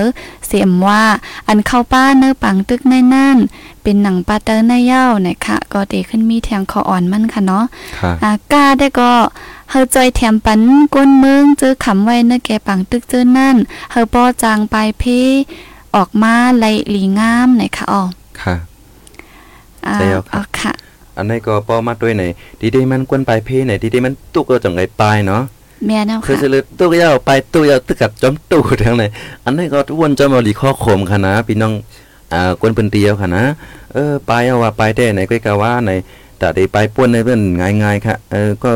[0.47, 1.05] เสียมว่า
[1.49, 3.37] อันเข้าป้าเนอปังตึกในนั่น
[3.83, 7.65] เป็นหนังปาเตอร์ในเย้านะคะก็เด็กขึ้นมีแทงคออ่อนมันค่ะเนาะ
[7.99, 9.13] ค่ะอากาได้ก็
[9.71, 10.61] เฮาจอยแถมปัน
[10.95, 13.57] ก้นเมืองเจอขำไว้เนอแกปังตึกเจอนั่น
[13.91, 15.03] เฮาป้อจางปลายเพ
[15.97, 18.03] ออกมาไหลหลีงามไหนคะอ๋อ
[18.43, 18.55] ค่ะ
[19.87, 20.73] อ่าใช่แล้วครับอ๋อค่ะ
[21.17, 22.23] อันนี้ก็ป้อมาด้วยใน
[22.61, 25.43] ดีได้มันกวนไปเพ่ในดีได้มันตุกก็จังไงปลายเนาะ
[25.87, 29.05] แม่นะคือค่ะจะเลยตู้ยาวไปตู้ยาวตึกกับจอมตู้ทั้งไหน
[29.45, 31.73] อันนี้ก็วนจอมเอาหลีข้อโคมค่ะนะพี่น้อง
[32.33, 33.45] อ่ากวนเปิ้นเตียวค่ะนะ
[33.93, 35.93] เออไปเอาว่าไปได้ไหนก็กะว่าไหน
[36.39, 38.73] แต่ได้ไปป่วนในเพิ่นง่ายๆค่ะเออก็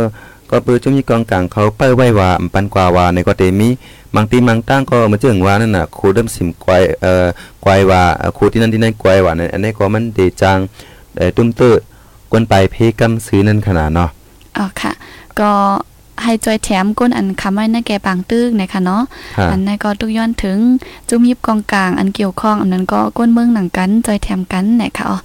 [0.51, 3.69] ก็เปื้อจุ่มยี่กองกลางเขาเป้ยไว้ว่าอำปันกว่าว่าในก็เตมี
[4.15, 7.27] บางตีบางตั้งก็มาเจิงว่านั่นน่ะครูเดิมสิมกวายเอ่อ
[7.65, 10.59] กวายว่าเอ่อครูที่นั่นที่นั่นกวายว่านั่นอันนี้ก็มันเดจัง
[11.17, 11.75] เอ่อตุ้มเตื้อ
[12.31, 14.11] กวนไปเพกำซื้อนั่นขนาดเนาะ
[14.57, 14.93] อ๋อค่ะ
[15.41, 15.51] ก็
[16.23, 19.03] ให้จอยแถมก้นอันคำไว้นะแกปางตึกนะคะเนาะ
[19.37, 20.59] ค่ะอันนั้นก็ตุกย้อนถึง
[21.09, 25.17] จุ่มยิบกองกลางอันเกี่ยวข้องอันนั้นก็ก้นเมืองหนังกันจอยแถมกันนะคะอ๋อ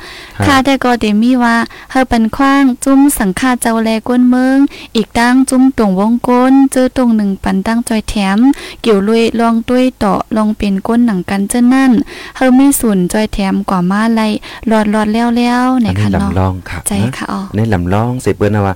[0.45, 1.55] ค่ะแต่ก็เดมีว่า
[1.91, 4.57] เฮาปันขว้างจุ้มสังฆาเจ้าแลก้นเมือง
[4.95, 8.37] อีกตั้งจุ้มตรงวงก้นเจอตรงหนึ่งปันตั้งจอยแถม
[8.81, 11.91] เกี่ยวลุยลองด้วยต่อลองเป็นก้นหนังกันเจ้านั่น
[12.35, 14.21] เฮามีส่วนจอยแถมกว่ามาไล
[14.67, 18.75] หลอดหลอดแล้วแล้วอันเนี่ยนี้ค่ะเนาะลำลองค่ะใจนะค่ะอ๋อในลำลองเสเปิ้นนะว่า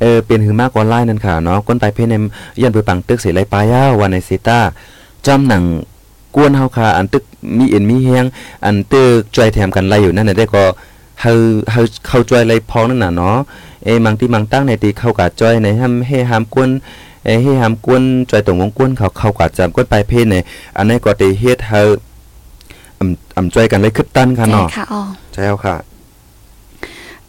[0.00, 2.24] เออเป็นหือมากกว่าไล่นั่นค่ะเนาะก้นไปเพนม
[2.62, 4.58] ยันไปปังตึกเสียไรปลายาวันในซิต้า
[5.26, 5.62] จอมหนัง
[6.36, 7.24] กวนเฮาค่ะอันตึก
[7.58, 8.24] มีเอ็นมีเฮียง
[8.64, 10.64] อันตึกจอยแถมกันไล่อยู่นั่นน่ะได้ก็
[11.20, 11.32] เฮา
[11.70, 13.36] เฮาเข้าจอยไรพองนั่นน่ะเนาะ
[13.84, 16.68] เอ้มังที่มังตั้งในตีเข้ากับจอยในห้ำให้หามกวน
[17.24, 20.42] เอ้ให้หามกวนจอยตรงวงกวนเขาเข้ากับจำกวนไปเพนเนี่ย
[20.76, 21.80] อันนี้ก็ได้เฮ็ดเฮา
[22.98, 25.00] อำอำจอยกันเลยคึบตันค่ะใจเนาะค่ะอ๋อ
[25.32, 25.76] ใช่แล้วค่ะ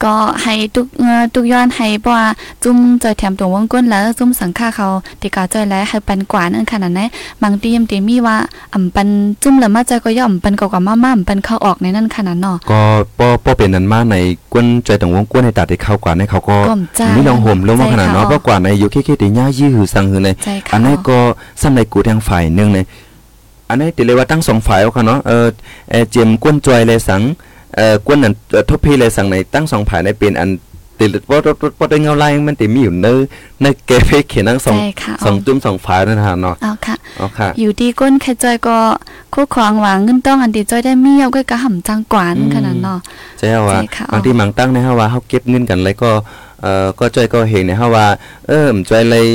[0.03, 2.25] ก็ให้ตุกเอ่อตุกย้อนให้เพราะว่า
[2.63, 4.87] จุ้มจอยแถมตรงวงก้นแล้วจุ้มสังฆาเขา
[5.21, 7.09] ติกาจอยแล้วให้ปันกว่านั่นขนาดนั้น
[7.43, 8.37] บางทีมตีมีว่า
[8.73, 9.07] อ่ำปัน
[9.43, 12.81] จุ้มแล้วมาจอยก็ย่อมปันกว่ามาม่าอ่ำปันเข้าออกในนั่นขนาดเนาะก็
[13.19, 14.15] ป้อป้อเป็นนั้นมาใน
[14.53, 21.17] กวนใจต่างวงกวนในตัดที่เข้ากว่าในเขาก็ก้มใจมีลองห่มลงมาขนาดเนาะใจเพราะกว่าในอยู่แค่ๆติย่ายื้อหือสังหือในใจค่ะอันนี้ก็
[21.61, 22.79] ซ้ำในกูทางฝ่ายหนึงใน
[23.69, 25.47] อันนี้ติเลยว่าตั้งสองฝ่ายเอาค่ะเนาะเออ
[25.91, 27.21] เออเจียมกวนจอยเลยสัง
[27.75, 30.49] เอ่อกวนนั้นเอ่อทบพีเลยสังในตั้งสองฝ่ายในเป็นอัน
[30.99, 33.07] ติบ่บ่บ่บ่ได้เงาลายมันติมีอยู่ใน
[33.61, 38.77] ในเกเพเขียนทั้งสองใจค่ะสองจุ่มสองฝ่ายนั่นฮะเนาะเอาค่ะเอาค่ะ อยู่ดีก้นแค่จอยก็
[39.33, 42.99] คู่ขวางหวังเงินต้องอันดีจอยได้มีเอาก็กระห่ำจังกวานอืมขนาดเนาะ
[43.37, 46.11] ใช่ว่าใช่ค่ะบางทีมังตั้งนะฮะว่าเฮาเก็บเงินกันแล้วก็
[46.61, 48.07] เอ่อก็จ้อยก็เห็นนะฮะว่า
[48.47, 49.25] เออมจ้อยเลย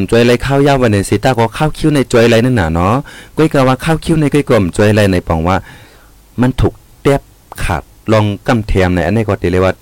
[0.00, 2.94] มจ้อยเลยข้าวยาววันในสิตาก็ข้าวคิ้วในจ้อยเลยนั่นน่ะเนาะ
[3.36, 5.56] ก้อยก็ว่าข้าวคิ้วในก้อยก็มจ้อยเลยในปองว่า
[6.40, 6.83] มันถูกเตียบ
[7.62, 7.82] ขาด
[8.12, 9.74] ลองกำเทียมในอันนี้ก็ติเลยว่า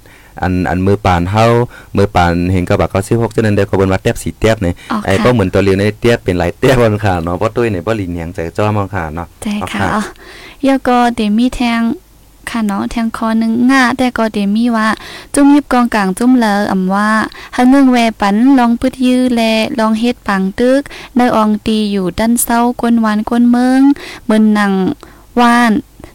[0.43, 1.47] อันอันมือปานเฮา
[1.97, 10.03] มือปานเห็นกับบักก็16จังนั้นเด้อก็เบิ่นว่าเตียบสีเตียบนี่อ๋อไอ้ค่ะก็เหมือนตัวเรียวในเตียบเป็นหลายเตียบบ่ค่ะเนาะเพราะตุ้ยเนี่ยบ่ลีเนียงใจจ้อมองค่ะเนาะใจเอาค่ะค่ะอ๋อ
[10.62, 11.83] เดี๋ยวก็เดมีแทง
[12.51, 14.89] ค่ะเนาะแทงคอหนึงง่าแต่ก็เดมีว่า
[15.35, 17.11] จุ้มยิบกองกลางจุ้มเลออำว่า
[17.55, 19.43] หาเมืองแวปันลองปึดยื้อแล
[19.79, 20.83] ลองเฮ็ดปังตึก
[21.16, 23.81] ในอองตีอยู่ด้านเศร้ากวนวานกวนเมือง
[24.27, 24.73] เบิ่นหนัง
[25.41, 25.73] ว่าน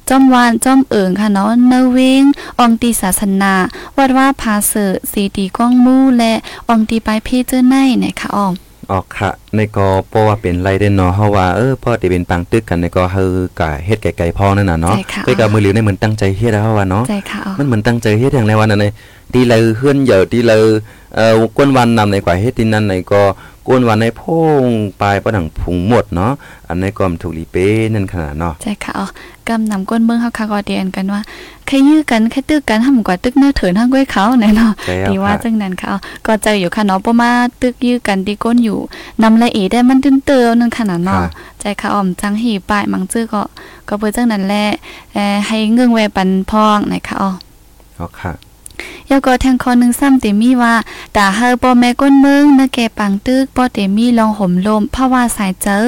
[0.09, 2.23] จอมวานจอมเอิงค่ะเนาะเนเวง
[2.59, 3.53] อองตีศาสนา
[3.97, 6.33] วัดว่าพาเสอสีตีก้องมู่และ
[6.69, 8.53] อองตีไปเพเจอร์ไนเนี่ยค่ะอ้อม
[8.91, 13.23] ออกค่ะในก็เพราะว่าเป็นไรเด่นเนาะเฮาว่าเออพ่อที่เป็นปังตึกกันในก็เฮา
[13.59, 18.91] กะเฮ็ดไกลๆพอนั่นน่ะเนาะใช่ค่ะไปกับมือหลิวในเหมือนตั้งใจเฮ็ดแล้วเฮาว่าเนาะใจค่ะอ้อมันเหมือนตั้งใจเฮ็ดอย่างไรวันนั้นเลย
[19.33, 20.63] ตีเลยเฮือนเหยอะตีเลย
[21.15, 23.23] เอ่อกวนวันนำในกว่าเฮ็ดที่นั่นในก็
[23.67, 24.21] กวนวันในโพ
[24.63, 24.65] ง
[25.01, 26.31] ปลายประดังผุงหมดเนาะ
[26.67, 29.07] อันในก็มถูกลีเป้นั่นขนาดเนาะใช่ค่ะอ๋อ
[29.47, 31.21] กำนำก้นเมืองเฮาคาก็เดียนกันว่า
[31.67, 38.79] ใครยื้อกันใครตึกกันทำกว่าตึกเนื้อเถินทางก้อยเขาแน่เนาะใช่แล้วดีว่าค่ะจังนั้นค่ะอ๋อก็เจออยู่ค่ะเนาะบ่มาตึกยื้อกันดีก้นอยู่
[39.23, 43.41] นำละเอีได้มันตื้นเตือนึงขนาดเนาะค่ะใจค่ะอ้อมจังหีปลายมังจื้อก็
[43.87, 44.65] ก็เปิดจังนั้นแหละ
[45.13, 47.29] เอ่อให้เงื่องแวปันพองนะคะอ๋อ
[47.95, 48.31] เอาค่ะ
[49.09, 50.73] ยาก็แทงคอหนึ่งซ้ำเตมีว่า
[51.15, 55.79] ตาเฮอปอแม่ก้นเมืองนะแกปังตึกปอเตมีลองห่มลมภาวาสายเจอ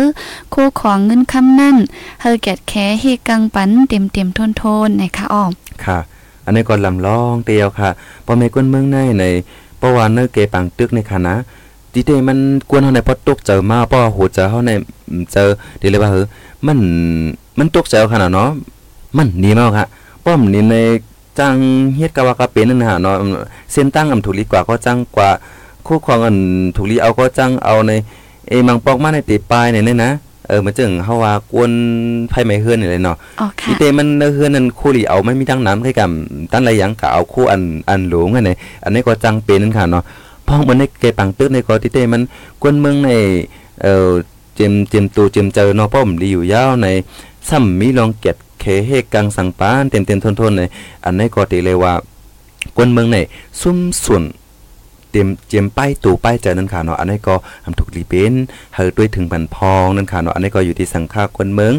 [0.53, 1.77] คู่ของเงินคำนั่น
[2.21, 5.51] เฮอแกดแคเฮกังปันเต็มเต็มทนทนๆนะคะอ้อม
[5.85, 5.97] ค่ะ
[6.45, 7.89] อันนี้ก็ลำลองเตียวค่ะ
[8.25, 9.23] พอแม่กวนเมืองในใน
[9.77, 11.35] เพราะว่าเนอเกปังตึกในค่ะนะ
[11.93, 12.37] ตีเตมัน
[12.69, 14.71] กวนเฮาในพอตกเจอมาเพราะว่าโหเจอเฮาใน
[15.33, 15.47] เจอ
[15.79, 16.25] เดี๋ยวเลยว่าเฮ้อ
[16.65, 16.77] มัน
[17.59, 18.49] มันตกเจอขนาดเนาะ
[19.17, 19.87] มันนีมากค่ะ
[20.25, 20.75] ป้อมนี่ใน
[21.39, 21.55] จัง
[21.95, 23.15] เฮ็ดกะว่ากะเป็นนั่นน่ะเนาะ
[23.71, 25.29] เส้นตั้งอำถูกลีกว่าก็จังกว่า
[25.87, 26.37] คู่ครองอัน
[26.75, 27.91] ถูกลีเอาก็จังเอาใน
[28.49, 30.11] เอมังปอกมาในติปลายเนี่ยนะ
[30.47, 31.71] เออมาจึงเฮาว่ากวน
[32.29, 36.09] ไผไม่เฮือนนี่เลยเนาะอ๋ออีค่ะเตมันเนอเฮือนนั่นคู่หลีเอาไม่มีทั้งน้ำให้กับ
[36.51, 38.51] ตั้นไรหยังก็เอาคู่อันอันหลวงอันไหน
[38.83, 40.03] อันนี้ก็จังเป็นนั่นค่ะเนาะ
[40.47, 42.21] พ้องมันในเกปังตึกในก็ที่เตมัน
[42.61, 43.09] กวนเมืองใน
[43.81, 44.09] เอ่อ
[44.55, 46.87] เจมเจมตูเจมเจอเนาะป้อมดีอยู่ยาวใน
[47.49, 50.61] ซ้ำมีลองเก็ด เคเฮกังสังปานเต็มเต็มทนทนใน
[51.05, 51.93] อันนี้ก็ตีเลยว่า
[52.75, 53.17] กวนเมืองใน
[53.61, 54.23] ซุ่มส่วน
[55.11, 58.33] เตรียมเจียมป้ายตู่ป้ายใจนั่นค่ะเนาะอันนี้ก็ทำถูกรีเป็น
[58.75, 61.73] เฮอด้วยถึงบันพองนั่นค่ะเนาะอันนี้ก็อยู่ที่สังฆากวนเมือง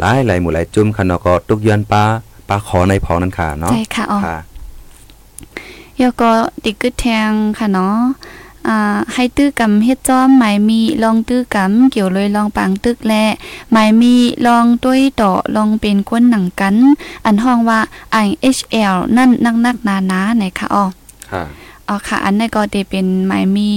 [0.00, 2.04] หลายหลายหมู่หลายจุ่มค่ะเนาะก็ตุกยอนปลา
[2.48, 4.36] ปลาขอในพองนั่นค่ะเนาะใช่ค่ะอ๋อค่ะ
[6.00, 6.30] ยาก็
[6.64, 7.96] ติกึดแทงค่ะเนาะ
[8.68, 13.14] อ่าให้ตื้อกำเฮ็ดจ้อมหมายมีลองตื้อกำเกี่ยวเลยลองปางตึกแล
[13.72, 14.14] หมายมี
[14.46, 16.74] ลองต้วยต่อลองเป็นก้นหนังกัน
[17.24, 17.80] อันห้องว่า
[18.26, 20.84] IHL นั่นนักนักๆหนาๆไหนคะอ๋อ
[21.30, 21.42] ค่ะ
[21.88, 23.70] อ๋อค่ะ อันนี้ก็เดเป็นหมายมี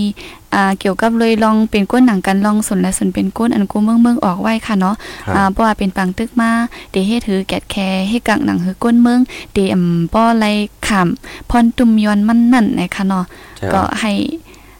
[0.53, 4.95] อ่าเกี่ยวกับเลยลองเป็นก้นหนังกันลองสนและสนเป็นก้นอันกูเมืองเมืองออกไว้ค่ะเนาะ
[5.27, 6.51] ครับอ่าเพราะว่าเป็นปังตึกมา
[6.91, 7.75] เดเฮ็ดถือแกดแค
[8.09, 9.19] เฮ็ดกังหนังหือก้นเมือง
[9.53, 10.45] เดอำป้อไล
[10.87, 13.25] ขำพรตุมยอนมันนั่นนะคะเนาะ
[13.57, 14.11] ใช่ก็ให้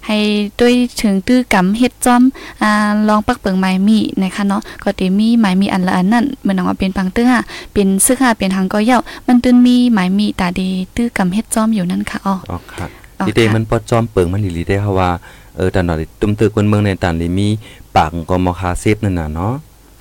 [0.06, 0.18] ให้
[0.60, 2.24] ด้วยถึงตื้อกำเฮ็ดจอม
[2.64, 2.72] อ่า
[3.10, 7.42] ลองปักเปิงไม้มีนะคะเนาะก็เตมีไม้มีอันละอันนั่นเหมือนว่าเป็นปังตื้อค่ะ
[7.74, 12.86] เป็นซึกค่ะเป็นทางก็เย้ามันตื้นมีไม้มีตาดีตื้อกำเฮ็ดจอมอยู่นั่นค่ะอ๋ออ๋อค่ะ
[13.20, 15.10] อ๋อดีเดค่ะมันปอจอมเปิงมันหลีๆได้เพราะว่า
[15.56, 17.48] เออตอนนั้นตุ้มตึกคนเมืองในตานนี้มี
[17.96, 19.54] ปากก็มอคาเซฟนั่นน่ะเนาะ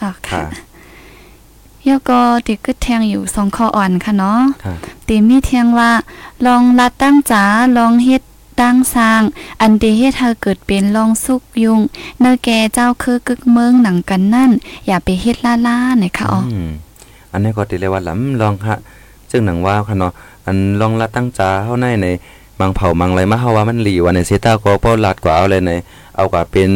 [0.03, 0.73] อ๋อค่ะค่ะ
[1.83, 4.75] เดี๋ยวก็ติกึดแทงอยู่สองข้ออ่อนค่ะเนาะค่ะ
[5.09, 5.91] ตีมีเทียงว่า
[6.47, 7.43] ลองลัดตั้งจ๋า
[7.77, 8.23] ลองเฮ็ด
[8.61, 9.23] ตั้งสร้าง
[9.61, 11.81] อันเดเฮ็ดเธอเกิดเป็นลองสุกยุง
[12.21, 14.51] เนอแกเจ้าคือกึกเมืองหนังกันนั่น
[14.87, 15.37] อย่าไปเฮ็ด
[15.67, 16.41] ล่าๆนะคะอ๋อ
[17.33, 18.77] อันนี้ก็ติเลยว่าลำลองค่ะ
[19.31, 20.13] ซึ่งหนังว่าค่ะเนาะ
[20.47, 22.07] อันลองละตั้งจาเฮาในใน
[22.61, 25.73] บางเผาบางอะไรมาเฮาว่ามันหลีว่าในเซต้าก็เป้าลัดกว่าเอาเลยใน
[26.17, 26.73] เอากว่าเป็น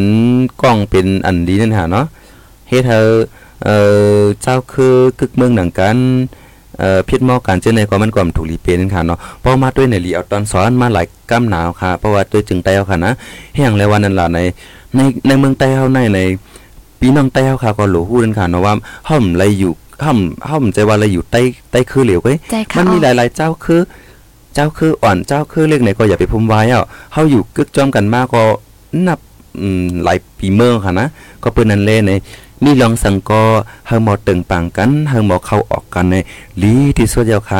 [0.61, 2.05] กล้องเป็นอันดีนั่นหาเนาะ
[2.69, 3.07] เฮ็ดเธอ
[3.63, 3.77] เอ่
[4.17, 5.97] อเจ้าคือกึกเมืองหนังกัน
[6.79, 13.11] เอ่อพิษหมอการเจอในก็มันความถูกลีเป็นนั่นค่ะเนาะเพราะมาด้วยในหลีเอาตอนสอนมาหลายกำหนาวค่ะ เพราะว่าด้วยจึงไต้เอาค่ะนะ
[13.55, 14.39] แห่งเลยวันนั้นล่ะใน
[14.95, 16.19] ในในเมืองไต้เฮาในใน
[16.99, 18.73] พี่น้องใต้เฮาค่ะก็หลูฮู้นั่นค่ะเนาะว่า
[19.05, 19.71] เฮาไรอยู่
[20.01, 20.11] เฮา
[20.47, 23.81] เฮาใจว่าไรอยู่ใต้ใต้คือเหลวเว้ยใจค่ะมันมีหอ๋อลายๆเจ้าคือ
[24.53, 28.41] เจ้าคืออ่อนเจ้าคือเล็กไหนก็อย่าไปพุ่มไว้อะเฮาอยู่กึกจ้อมกันมาก็
[29.07, 29.19] นับ
[29.61, 31.07] อืมหลายปีเมืองค่ะนะ
[31.43, 32.11] ก็เปิ้นนั่นแลใน
[32.63, 33.41] นี่ลองสังก็
[33.87, 36.15] เฮาหมอตึงปังกันเฮาหมอเข้าออกกันใน
[36.61, 37.59] ลีที่สุดแล้วค่ะ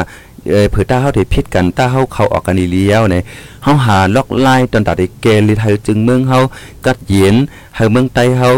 [0.51, 3.23] เอ่อเผื่อถ้าเฮาได้ผิดกันถ้าเฮาเข้าออกกันอีเลียวเนี่ย
[3.63, 6.39] เฮาหาล็อกไล่ตอนตัดได้เกลิไทยจึงเมืองเฮา
[6.85, 7.35] กัดเย็น
[7.75, 8.49] เฮาเมืองใต้เฮา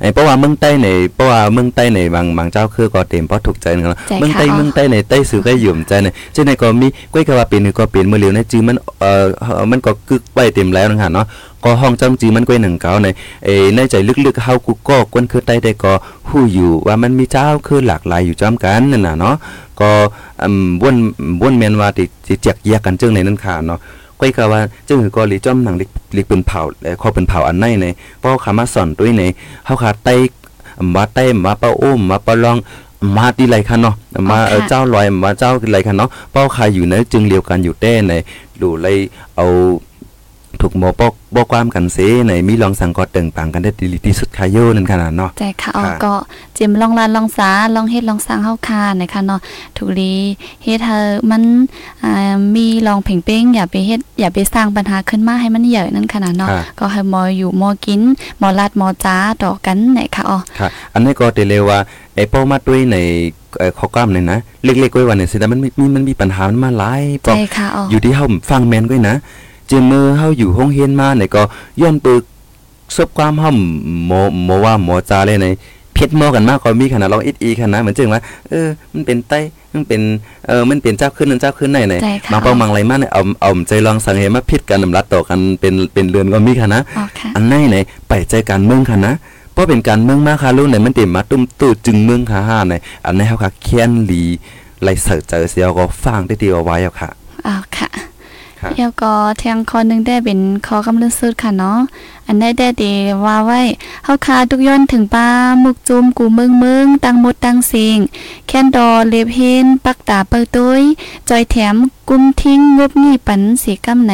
[0.00, 11.26] ไอ้เพราะว่าเมืองใต้ในเพราะว่าเมืองใต้ในบางบางเจ้าคือก็เต็มเพราะถูกใจนะใจเมืองใต้ค่ะเมืองใต้ในใต้สื่อก็หยุ่มใจในเช่นในก็มีก้อยกะว่าเป็นก็เป็นมือเหลียวในจือมันเอ่อเอ่อมันก็กึกไว้เต็มแล้วนะฮะเนาะ
[11.66, 13.08] ก็ห้องจำจือมันก้อยหนังเก่าใน
[13.44, 13.94] เอ้ในใจ
[14.26, 15.92] ลึกๆเฮากูก็กวนคือใต้ได้ก็
[16.28, 19.34] ฮู้อยู่ว่ามันมีเจ้าคือหลากหลายอยู่จอมกันนั่นน่ะเนาะ
[19.80, 19.90] ก็
[20.42, 20.96] อืมวน
[21.42, 23.78] วนแม่นว่าที่ที่แจกแยกกันจึงในนั้นค่ะเนาะ
[24.20, 27.86] ก้อยกะว่าจึงก็หลีจ้อมหนังลิกลิกเป็นเผาเอ่อขอเป็นเผาอันในใน
[28.18, 29.22] เพราะขามาสอนด้วยใน
[29.66, 30.14] เฮาขาไต้
[30.94, 32.56] มาไต้มาเป้าอุ้มมาปะลอง
[33.16, 33.94] มาที่ไรคันเนาะ
[34.30, 38.12] มาเออเจ้าลอยมาเจ้าไรคันเนาะเป้าขาอยู่ในจึงเลียวกันอยู่แต้ใน
[38.60, 38.96] ดูเลย
[39.36, 39.46] เอา
[40.62, 46.12] ถูกหมอปอกบอกความกันเสในมีลองสังกอดตึงปังกันได้ดีที่สุดคายโยนั่นขนาดเนาะใจค่ะอ๋อค่ะก็
[46.54, 49.40] เจมลองลานลองสาลองเฮ็ดลองสร้างเฮาคานะคะเนาะ
[49.76, 50.14] ถูกลี
[50.62, 51.42] เฮ็ดเธอมัน
[52.04, 58.00] อ่ามีลองเพ่งเป้งอย่าไปเฮ็ดอย่าไปสร้างปัญหาขึ้นมาให้มันใหญ่นั่นขนาดเนาะค่ะก็ให้หมออยู่หมอกิน
[58.38, 61.78] หมอลาดหมอจ้าต่อกันนะคะอ๋อค่ะ อันนี้ก็เตเลยว่า
[62.14, 62.96] ไอ้เป้ามาด้วยใน
[63.58, 71.42] เอ่อข้อกล้ามเนี่ยนะ เล็กๆไว้วันเนี่ยสิแต่มันมีมีมันมีปัญหามันมาหลายปใจอกค่ะอ๋ออยู่ที่เฮาฟังแม่นก้อยนะเจอมือเฮาอยู่ห้องเฮียนมาเนี่ยก็
[71.80, 72.22] ย้อนปึก
[72.96, 73.50] ซบความเฮา
[74.06, 75.48] หมอหมอว่าหมอจาเลยใน
[75.94, 79.32] เพ็ดหมอกันมากก็มีขนาดลองอิดอีขนาดเหมือนจึงว่าเออมันเป็นไต
[79.74, 80.00] มันเป็น
[80.46, 87.76] เออมันเป็นเจ้าขึ้นนั่นเจ้าขึ้นไหนไหนใจค่ะบางเป้าบางอะไรมาเนี่ยเอาเอาใจลองสังเกตมาพิดกันนำรัดต่อกันเป็นเป็นเรือนก็มีค่ะนะอ๋อค่ะอันไหนไหน
[88.08, 89.14] ไปใจการเมืองค่ะนะ
[89.52, 94.22] เพราะเป็นการเมืองมากค่ะลูกไหนมันเต็มมาตุ้มตู้จึงเมืองค่ะห้าไหนอันไหนเฮาค่ะเคียนหลี
[94.82, 97.10] ไล่เสิร์ชเจอเสียวก็ฟังได้ดีเอาไว้เอาค่ะ
[97.46, 97.88] อ๋อค่ะ
[98.60, 101.78] ครับแล้วก็แทงคอหนึงได้เป็นคอกำลังสุดค่ะเนาะ
[102.26, 102.94] อันได้ได้ดี
[103.24, 103.60] ว่าไว้
[104.04, 105.28] เฮาคาทุกย้อนถึงป้า
[105.62, 107.98] มุกจุมกูเมืองเมืองตั้งหมดตั้งสิง
[108.46, 110.82] แค้นดอเลบเฮนปักตาเปิดตุ้ย
[111.28, 111.74] จอยแถม
[112.08, 114.12] กุมทิ้งงบงี้ปันสีกำไหน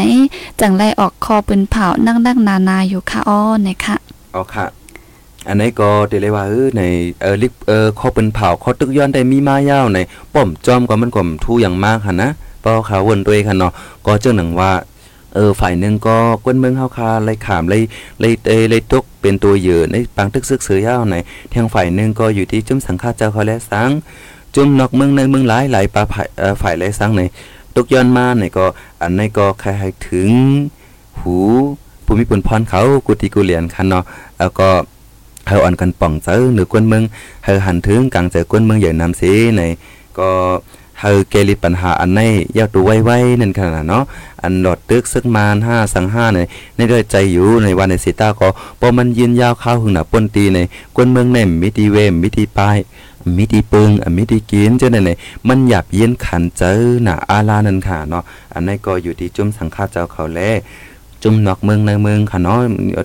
[0.61, 3.97] จังไรออกคอปืนเผานักนักๆนานาอยู่ค่ะอ้อนะคะ
[4.32, 4.66] เอาค่ะ
[5.49, 6.82] อันนี้ก็เดเลยว่าเออใน
[7.22, 9.99] เออลิกเออข้อเป็นเผาข้อตึกย้อนได้มีมายาวใน
[10.34, 12.30] ป้อมจอมก็มันก็ทู่อย่างมากค่ะนะ
[12.63, 13.73] เพราะเขาวนตัวเองค่ะเนาะ
[14.07, 14.73] ก็เจ้าหนังว่า
[15.35, 17.79] เออฝ่ายหนึ่งก็กวนเมืองเฮาคาไล่ขามไล่
[18.21, 21.17] ไล่เอยไล่ตกเป็นตัวเยื่อในปางตึกซึกเสือยาวใน
[21.53, 23.91] ทางฝ่ายหนึ่งก็อยู่ที่จุ้มสังฆาเจ้าเขาและสัง
[24.55, 27.23] จุ้มนอกเมืองในเมืองหลายหลายปลาฝ่ายเอ่อฝ่ายและสังใน
[27.77, 28.65] ตกย้อนมาในก็
[29.01, 30.29] อันในก็ใครให้ถึง
[31.21, 31.37] หู
[32.05, 34.05] ภูมิพลพรเขากุฏิกุเลียนคันเนาะ
[34.39, 34.69] แล้วก็
[35.49, 37.03] เฮาอ่อนกันป่องเจอหรือกวนเมือง
[37.45, 39.23] เฮาหันถึงกลางเจอกวนเมืองใหญ่นำเส
[39.57, 39.63] ใน
[40.19, 40.31] ก็
[41.01, 42.20] เฮาเกลิดปัญหาอันใน
[42.57, 44.05] ยาวตัวไว้ๆนั่นขนาดเนาะ
[44.43, 46.38] อันหลอดตึกซึกมานห้าสังห้าใน
[46.76, 48.49] ในด้วยใจอยู่ในวันในสิตาก็
[48.80, 50.59] พอมันยืนยาวเข้าหึงหน้าปนตีใน
[50.97, 52.78] กวนเมืองในมิตีเวมมิตีปลาย
[53.36, 55.11] มิตีปึงมิตีกินเจ้าในใน
[55.49, 56.72] มันหยับเย็นขันเจอ
[57.03, 58.22] หน้าอาลานั่นค่ะเนาะ
[58.55, 60.40] อันนี้ก็อยู่ที่จุ่มสังฆาเจ้าเขาแล
[61.22, 62.59] จุ่มนอกเมืองในเมืองค่ะเนาะ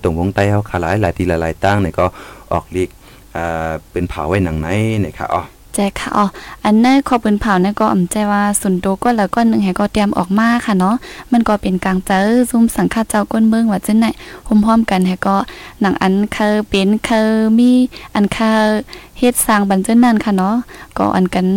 [0.04, 2.06] ตรงวงใต้เฮาขาหลายหลายทีหลายๆตั้งเนี่ยก็
[2.52, 2.90] ออกลีก
[3.36, 4.68] อ่าเป็นเผาไว้หนังไหน
[5.02, 5.42] เนี่ยค่ะอ๋อ
[5.78, 6.26] ใจใจค่ะอ๋อ
[6.66, 10.96] อันนั้นขอปืนเผานั่นก็อ่ำใจว่าสุนโตก็แล้วก็หนึ่งให้ก็เตรียมออกมาค่ะเนาะ
[11.32, 14.06] มันก็เป็นกลางเจอซุ่มสังฆาเจ้าก้นเมืองว่าจังไหน
[14.46, 15.36] พร้อมๆกันให้ก็
[15.82, 17.72] หนังอันเคยเป็นเคยมี
[18.16, 18.68] อันเคย
[19.20, 20.56] เฮ็ดสร้างบันเจินนั่นค่ะเนาะ
[20.98, 21.48] ก็อันกัน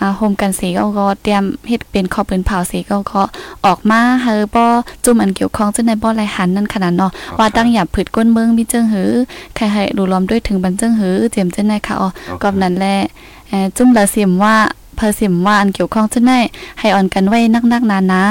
[0.00, 3.22] อ่าโฮมกันสีก็ก็เตรียมเฮ็ดเป็นขอปืนเผาสีก็ก็
[3.66, 4.64] ออกมาเฮอบ่
[5.04, 9.10] จุ่มอันเกี่ยวข้องจังไหนบ่ไหลหันนั่นขนาดเนาะว่าตั้งหยับผืดก้นเมืองมีเจิงหือ
[9.56, 12.08] ใครให้ดูล้อมด้วยถึงบันเจิงหือเจียมจังไหนค่ะอ๋อ
[12.42, 13.39] ก็นั้นแหละเอ่อ
[13.76, 14.56] จุ่มละเสียมว่า
[14.96, 16.38] เพอเสียมว่าอันเกี่ยวข้องจะได้
[16.78, 18.22] ให้อ่อนกันไว้นักๆนานา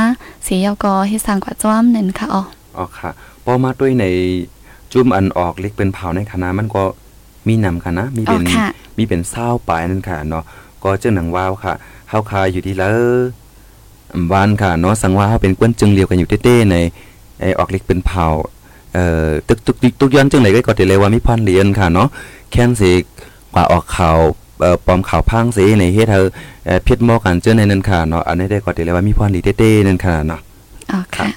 [0.44, 2.44] เสียยอก็ให้สร้างกว่าจ้อมนั่นค่ะอ๋อ
[2.78, 3.10] อ๋อค่ะ
[3.46, 4.06] พอมาด้วยใน
[4.92, 6.84] จุ่มอันออกเล็กเป็นเผาในคณะมันก็
[7.48, 8.68] มีนำค่ะนะมีอ๋เป็อนค่ะ
[8.98, 10.44] มีเป็นเศร้าปลายนั่นค่ะเนาะ
[10.84, 11.74] ก็เจ้าหนังว้าวค่ะ
[12.10, 12.90] เฮาคาอยู่ที่ละ
[14.14, 16.76] อำวานค่ะเนาะสังว่าเฮาเป็นกวนจึงเลียวกันอยู่เต้ๆใน
[17.42, 18.26] ไอออกเล็กเป็นเผา
[18.94, 22.08] เอ่อตึกตุกตุกตุกย้อนจังไหนก็ก็ได้เลยว่ามีพรเรียนค่ะเนาะ
[22.52, 22.92] แค้นสิ
[23.54, 24.49] กว่าออกข่าวเอ่อ
[24.86, 26.20] ปลอมข่าวพังสิในเฮ็ดเฮา
[26.66, 30.40] เอ่อเพียดหมอกันเจอในนั้นค่ะเนาะอันนี้ได้ก็ได้เลยว่ามีพรลีเต้ๆนั่นค่ะเนาะ
[30.92, 31.28] อ๋อค่ะ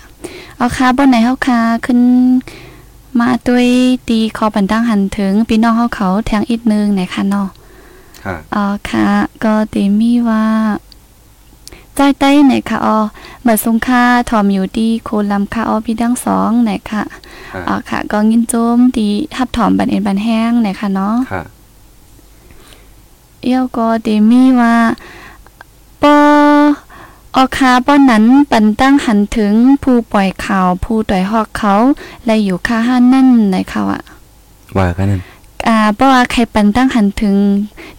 [0.56, 2.00] เอาค่ะบ่ไหนเฮาค่ะขึ้น
[3.20, 3.66] มาด้วย
[4.08, 7.48] ตีคอบันดังหันถึงพี่น้องเฮาเขาแทงอีกนึงไหนค่ะเนาะ
[8.24, 9.06] ค่ะอ๋อค่ะ
[9.44, 10.44] ก็ตีมีว่า
[11.96, 12.98] ใจใต้ไหนค่ะอ๋อ
[13.42, 17.02] เมื่อสงค่าถอมอยู่ที่โคลำค่ะอ๋อพี่ดังสองไหนค่ะ
[17.52, 21.42] ค่ะอ๋อค่ะ ก็ยินโจมตีทับถอมบันเอ็นบันแห้งไหนค่ะเนาะค่ะ
[23.42, 24.74] เอี้ยวก็เดมีว่า
[26.02, 26.16] ปอ
[27.36, 31.74] ออคาป้อนนั้นปันตั้งหันถึงผู้ปล่อยข่าวผู้ต่อยหอกเขา
[32.26, 34.02] และอยู่ค่าห้านนั่นในเขาอะ
[34.78, 35.20] ว่ากันนั่น
[35.68, 37.34] อ่าป้ว่าใครปันตั้งหันถึง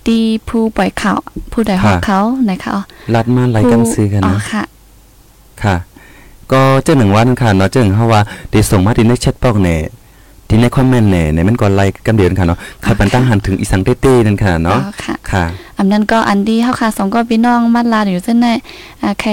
[0.08, 1.18] ดีผู้ปล่อยข่าว
[1.52, 2.74] ผู้ต่อยหอกค่ะเขาในเขา
[3.16, 4.64] ลัดมาไล่กันซื้อกันอ๋อนะค่ะ
[5.64, 5.76] ค่ะ
[6.52, 8.22] ก็เจ้าหนึ่งวันค่ะเนาะเจ้าหนึ่งเฮาว่า
[8.52, 9.76] ได้ส่งมาที่ในแชทบอกแหน่
[10.50, 15.46] ที่ในคอมเมนต์แหน่ในมันก็ไลค์กันเดียวกันค่ะเนาะใครปันตั้งหันถึงอีสังเต้ๆนั่นค่ะอ๋อเนาะค่ะค่ะ
[15.78, 18.48] อันนั้นก็อันดีเฮาค่ะสองก็พี่น้องมัดลาอยู่เส้นใน
[19.02, 19.32] อ่าใคร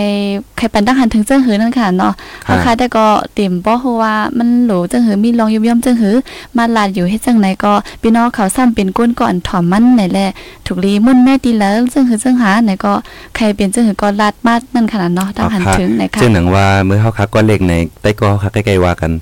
[0.57, 2.13] ใครปันตั้งหันถึงเจ้าหือนั่นค่ะเนาะ
[2.47, 6.15] ค่ะเฮาค่ะแต่ก็เต็มบ่ฮู้ว่ามันโหลเจ้าหือมีลองยุบย่อมเจ้าหือ
[6.57, 10.31] มัดลาอยู่เฮ็ดจังไหนก็พี่น้องเขาซ้ำเป็นก้นก่อนถ่อมมันไหนแหละ
[10.67, 12.93] ถูกลีมุ่นแม่ตีแล้วเจ้าหือเจ้าหาไหนก็
[13.37, 19.13] ใครเป็นเจ้าหือก็ลาดมาดนั่นขนาดเนาะตั้งหันถึงไหนค่ะเจ้าหนึ่งว่าเมื่อเฮาคักก็เลขในใต้ก็คักใกล้ๆว่ากัน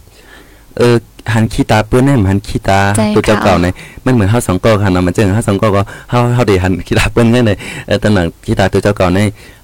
[0.79, 0.97] เออ
[1.35, 3.67] หันขี้ตาเปื้อนแน่หันขี้ตาใจตัวเจ้าค่ะเก่าใน
[4.07, 7.53] มันเหมือนเฮาสองก็ค่ะเนาะมันเจ้าเฮาสองก็ก็เฮาเฮาได้หันขี้ตาเปื้อนแน่ใน
[7.87, 9.21] เออตำหนักขี้ตาตัวเจ้าเก่าใน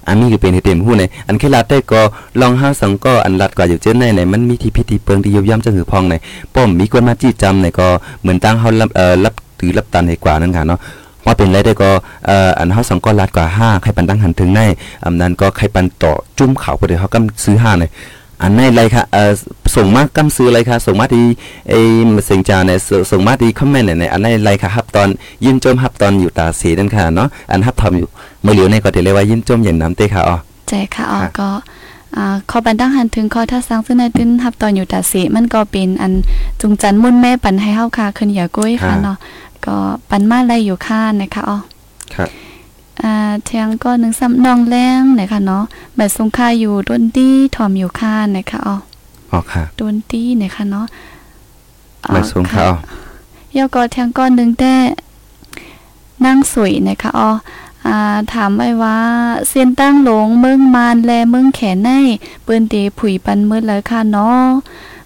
[0.07, 2.01] อันนี้คือเป็นให้เต็มหู้ในอันขี้ลาดได้ก็
[2.41, 6.15] ลองเฮาสองก็อันลัดกว่าอยู่เจ้าในในมันมีที่พิธีเปิงที่ยุบย่ำจังหือพองใน
[6.53, 7.87] ป้อมมีคนมาจี้จำในก็
[8.21, 10.79] เหมือนตั้งเฮารับเอ่อรับถือรับตันให้กว่านั่นค่ะเนาะ
[11.25, 11.89] ว่าเป็นไรได้ก็
[12.27, 14.61] เอ่ออันเฮาสองก็ลัดกว่าห้าใครปันตั้งหันถึงใน
[15.03, 17.89] อันนั้นก็ใครปันต่อจุ้มเขาก็เดี๋ยวเขากำซื้อห้าเลย
[18.41, 19.31] อันในไรค่ะเอ่อ
[19.75, 21.23] ส่งมากำซื้ออะไรค่ะส่งมาที่
[21.69, 21.79] ไอ้
[22.25, 25.09] เสียงจาเนี่ยส่งส่งมาที่คอมเมนต์เนี่ยอันในไรค่ะฮับตอน
[25.45, 28.09] ยินจมฮับตอนอยู่ตาสีนั่นค่ะเนาะอันฮับทอมอยู่
[28.43, 31.49] เมื่อเหลียวในก็เดี๋ยวเลยว่ายินจมอย่างน้ำเต้ค่ะอ๋อใจค่ะอ๋อค่ะก็
[32.17, 36.13] อ่าขอบันดังหันถึงขอถ้าสังซึ่งในตึ้นทับตอนอยู่ตาสีมันก็เป็นอัน
[36.61, 39.17] จุงจันมุ่นแม่ปันให้เฮาค่ะขึ้นอย่ากุ้ยค่ะเนาะ
[39.65, 39.75] ก็
[40.09, 41.57] ปันมาไลอยู่ค่านะคะอ๋อ
[42.15, 42.29] ครับ
[43.05, 45.63] อ่าเทียงก็หนึ่งซ้ำนองแรงนะคะเนาะ
[45.95, 48.75] แบบสงค่าอยู่ดนตี้ถอมอยู่ค่านะคะอ๋อ
[49.31, 50.85] อ๋อค่ะดนตี้นะคะเนาะ
[52.03, 52.75] อ่หมายสงค่ะอ๋อ
[53.53, 54.73] เยาก็เทียงก้อนหนึ่งแต่
[56.25, 57.31] นั่งสวยนะคะอ๋อ
[57.85, 58.97] อ่าถามไว้ว่า
[59.49, 61.89] เส้นตั้งหลงเมืองมานแลเมืองแขนใน
[62.43, 64.45] เปิ้นตีผุยปันมืดเลยค่ะเนาะ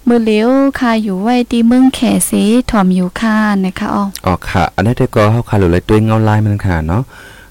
[0.08, 3.36] มือเหลียวค่ะอยู่ไว้ตีเมืองแขสีถอมอยู่ค่า
[3.66, 7.04] นะคะอ๋ออ๋อค่ะ อันนี้ได้ก็เฮาค่ะหรือเลยตัวเงาลายมันค่ะเนาะ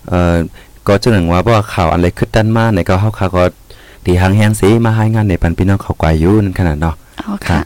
[0.09, 0.37] เอ่อ
[0.87, 3.45] ก็เจ้าหนึ่งว่าบ่ว่าข่าวอะไรขึ้นด้านมาในก็เฮาค่ะก็
[4.05, 7.63] ที่หางแฮงสีมาให้งานในปันพี่น้องเขากวายอยู่นั่นขนาดเนาะเอาครัค่ะบ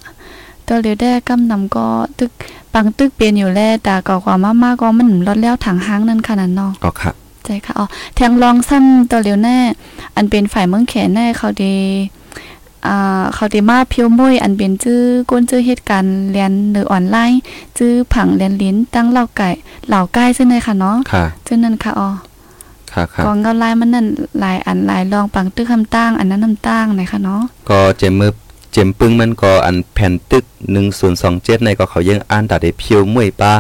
[0.66, 1.86] ตัวเหลียวได้กำนำก็
[2.18, 2.30] ตึก
[2.74, 7.12] ปังตึกเปลี่ยนอยู่แล้วแต่ก็ความมากๆก็มันลดแล้วถังห้างนั่นขนาดเนาะอ๋อค่ะ
[7.45, 9.59] ใจค่ะอ๋อแทงลองซ้ำตัวเหลียวแน่
[10.16, 11.76] อันเป็นฝ่ายเมืองแขนแน่เขาดี
[12.86, 17.40] อ่าเขาดีมาเพียวมุ้ยอันเป็นชื่อก้นชื่อเหตุการณ์เรียนหรือออนไลน์
[17.78, 19.49] ชื่อผังเรียนลิ้นตั้งเหล่าไก่
[19.88, 22.09] เหล่าใกล้ซึ่งในค่ะเนาะค่ะซึ่งนั่นค่ะอ๋อ
[22.95, 24.07] ค่ะค่ะกองเงาลายมันนั่น
[24.40, 28.32] หลายอันหลายลองปังตึกคำตั้งอันนั้นคำตั้งนะคะเนาะก็เจมมือ
[28.72, 30.45] เจมปึ้งมันก็อันแผ่นตึก
[31.05, 33.53] 1027ในก็เขายังอ่านตาได้เพียวมวยป้า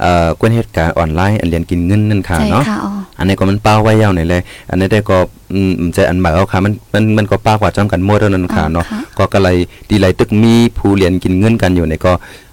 [0.00, 5.18] เอ่อกวนเหตุการณ์ออนไลน์อันเรียนกินเงินนั่นค่ะใจเนาะค่ะอ๋ออันนี้ก็มันป้าไว้ยาวหน่อยเลย อันนี้ได้ก็
[5.54, 9.56] อืมอืมใจอันหมายเอาค่ะมันมันมันก็ป้ากว่าจ้องกันหมดแล้วนั่นค่ะเนาะอ๋อค่ะก็ก็เลย
[9.90, 12.12] ดีเลยตึกมีผู้เรียนกินเงินกันอยู่ในก็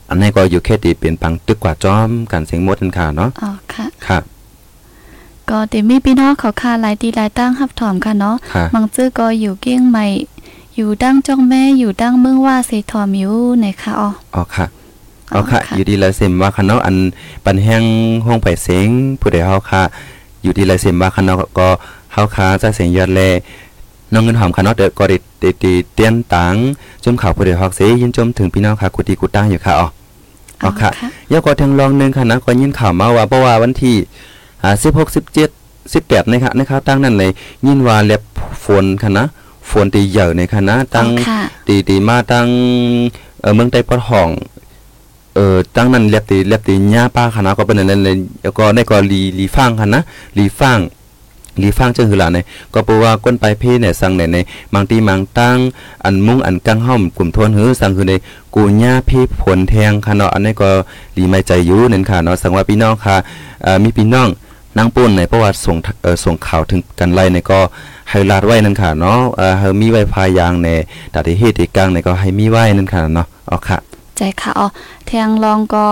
[0.10, 4.20] อันนี้ก็อยู่แค่ตีเปลี่ยนปังตึกกว่าจอมกันเสียงหมดนั่นค่ะเนาะอ๋อค่ะค่ะ
[5.50, 10.06] ก็เดมีพี่น้องเขาคาหลายตีหลายตั้งฮับถอมค่ะเนาะค่ะบางจื้อก็อยู่เกี้ยงใหม่
[10.76, 14.66] อยู่ดั้งจ้องแม่อยู่ดั้งเมืองว่าเสถอมอยู่ไหนคะอ๋ออ๋อค่ะ
[15.34, 16.95] อ๋อค่ะอยู่ดีแล้วเสมว่าค่ะเนาะอัน
[17.45, 17.84] ปันแห้ง
[18.26, 18.88] ห้องไปเสียง
[19.20, 19.82] ผู้ใดเฮาค่ะ
[20.43, 21.68] อยู่ที่ไรเสียมว่าคันเนาะก็
[22.14, 23.22] เฮาค้าจะเสียงยอดแล
[24.14, 26.56] น้องเงินหอมคันเนาะเด้อก็ได้ได้ได้เตียนตัง
[27.04, 29.88] จุ่มข่าวผู้ใดฮอกเสยินจมถึงพี่น้องค่ะกุฏิกุตั้งอยู่ค่ะอ๋อ
[30.64, 30.89] อ๋อค่ะ
[31.32, 33.95] ยาก็ทางรองหนึงค่ะนะก็ยินข่าวมาว่าเพราะว่าวันที่
[34.64, 35.49] อ่า16 17
[35.93, 37.32] 18นะครับในข่าวตั้งนั่นเลย
[37.66, 38.22] ยินว่าแลบ
[38.66, 39.26] ฝนค่ะนะ
[39.70, 42.47] ฝนตีเหยอะในค่ะนะตั้งอ๋อค่ะตีตีมาตั้ง
[43.41, 44.30] เออเมืองใต้ปอดห้อง
[45.36, 50.01] เออตั้งนั้นเรียบตีเรียบตีหญ้าป้าคณะก็เป็นนั่นเลยแล้วก็ได้ก็ลีลีฟังคันนะ
[50.38, 50.80] ลีฟัง
[51.62, 54.38] ลีฟังจังหือล่ะเนี่ยก็เพราะว่าก้นไปเพเนี่ยสั่งไหนใน
[54.74, 55.57] บางทีบางตั้ง
[56.05, 58.14] อันมุ้งอันกังห้อมกลุ่มทวนหือสั่งคือใน
[58.55, 60.70] กูหญ้าเพผลแทงค่ะเนาะอันนี้ก็
[61.18, 63.16] ลีไม่ใจอยู่นั่นค่ะเนาะสั่งว่าพี่น้องค่ะ
[63.64, 64.30] เอ่อมีพี่น้อง
[64.80, 67.60] นางปุ่นในเพราะว่าส่งเอ่อส่งข่าวถึงกันไล่ในก็
[68.10, 70.68] ให้ลาดไว้นั่นค่ะเนาะเอ่อเฮามีไว้พายางใน
[71.14, 73.78] ดาที่เฮ็ดที่กลางในก็ให้มีไว้นั่นค่ะเนาะอ๋อค่ะ
[74.18, 74.68] ใจค่ะอ๋อ
[75.08, 75.86] แทงลองก็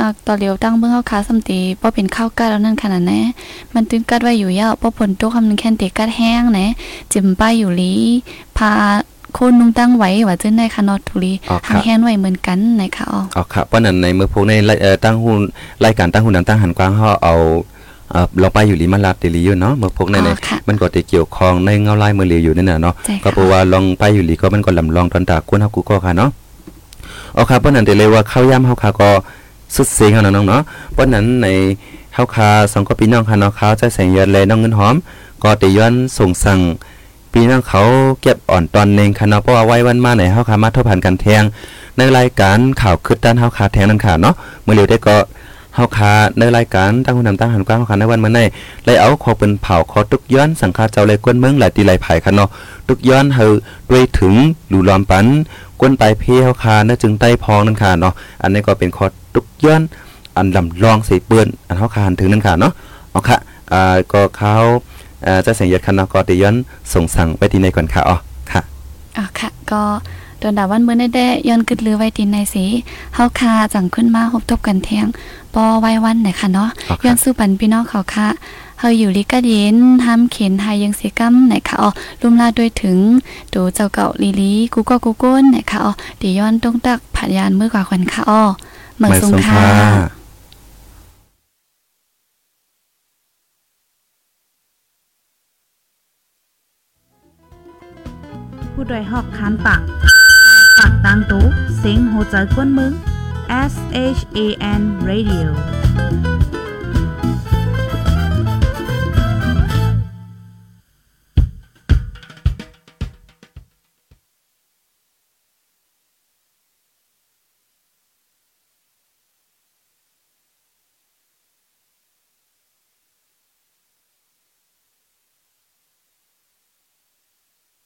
[0.00, 3.20] อ่าต่อเหลียวตั้งเบิ่งเฮาค้าสำตีบ่เป็นข้าวกัดแล้วนั่นขนาดแน่
[3.74, 6.60] มันตึงกัดไว้อยู่ยาวบ่ผลตกคำนึงแค่นเตกัดแห้งแหน
[7.12, 7.92] จิ้มป้ายอยู่ลี
[8.58, 8.70] พา
[9.34, 15.38] โคนนุงตั้งไว้ว่าจึงได้ค่ะเนอทุลีอ๋อครัหาบแฮนไว้เหมือนกันนะคะอ๋ออ๋อครับเพราะนั้นในเมื่อพวกในรายเอ่อตั้งหุ้น
[15.84, 17.34] รายการตั้งหุ้นตั้งหันกว้างเฮาเอา
[18.14, 26.30] เอ่อลงไปอยู่ลีมันลาดติลีอยู่เนาะเมื่อพวกในในอ๋อค่ะมันก็จะเกี่ยวข้องในเงาลายมือเหลียวอยู่นั่นน่ะเนาะใช่ค่ะก็เพราะว่าลองไปอยู่ลีก็มันก็ลำลองตอนตากุนเฮากูก็ค่ะเนาะ
[27.36, 29.10] อ๋อครับเพราะนั้นแต่เลยว่าข้าวย่ำเฮาค่ะก็
[29.74, 30.62] สุดเสียงเอาน้องๆเนาะ
[30.92, 31.48] เพราะนั้นใน
[32.14, 34.94] เฮาค่ะสองก็พี่น้องค่ะเนาะข้าวใจแสงยอดเลยน้องเงินหอม
[35.42, 36.60] ก็ได้ย้อนส่งสั่ง
[37.32, 37.82] พี่น้องเขา
[38.22, 41.42] เก็บอ่อนตอนเนงค่ะเนาะเพราะว่าไว้วันมาไหนเฮาค่ะมาทบผ่านกันแทง
[41.96, 45.16] ในรายการข่าวคืดด้านเฮาคาแทงนั่นค่ะเนาะเมื่อเร็วได้ก็
[45.74, 48.46] เฮาคาในรายการตั้งหุ่นนำตั้งหันกว้างเฮาคาในวันมื้อนี้
[48.84, 52.48] เลยเอาขอเป็นเผาขอตุกย้อนสังฆาเจ้าเลยกวนเมืองหลายตีหลายไผค่ะเนาะ
[52.88, 53.44] ตุกย้อนเฮา
[53.90, 54.34] ด้วยถึง
[54.68, 55.26] หลู่ลอมปัน
[55.80, 59.82] กวนไปเพเฮาคาเนื้อจึงใต้พองนั่นค่ะเนาะอันนี้ก็เป็นขอตุกย้อน
[60.36, 62.72] อันลำลองใส่เปื้อนอันเฮาคาถึงนั่นค่ะเนาะ
[63.10, 63.38] เอาค่ะ
[63.72, 64.54] อ่าก็เขา
[65.24, 66.54] เอ่อจะเสียงยศคันเนาะก็ได้ย้อน
[66.92, 68.16] ส่งสั่งไปที่ในก่อนค่ะอ๋อ
[68.50, 68.60] ค่ะ
[69.16, 69.82] อ๋อค่ะก็
[70.44, 72.64] โดนด่าวันเมื่อได้ได้ย้อนกึดลือไว้ตินในสี
[73.14, 75.06] เฮาคาจังขึ้นมาพบทบกันแทง
[75.54, 78.28] ปอไว้วันไหนค่ะเนาะอ๋อค่ะย้อนสู้ปันพี่น้องเขาค่ะ
[78.78, 81.90] เฮาอยู่ลิกะเย็นห้ามเข็นหายยังเสียกัมไหนค่ะอ๋อ
[82.20, 82.98] ลุมลาด้วยถึง
[83.54, 88.42] ดูเจ้าเก่าลีลีกูก็กูก้นไหนค่ะอ๋อเดี๋ยวย้อนตรงตักผัดยานมือกว่าควันค่ะอ๋อ
[88.96, 89.62] เหมือนสงค่ะ
[98.72, 100.13] ผู้โดยหอกคานปากปาก
[101.04, 101.44] ตังตู้
[101.78, 102.92] เสียงโหใจกวนมึง
[103.72, 103.74] S
[104.18, 104.38] H A
[104.80, 105.48] N Radio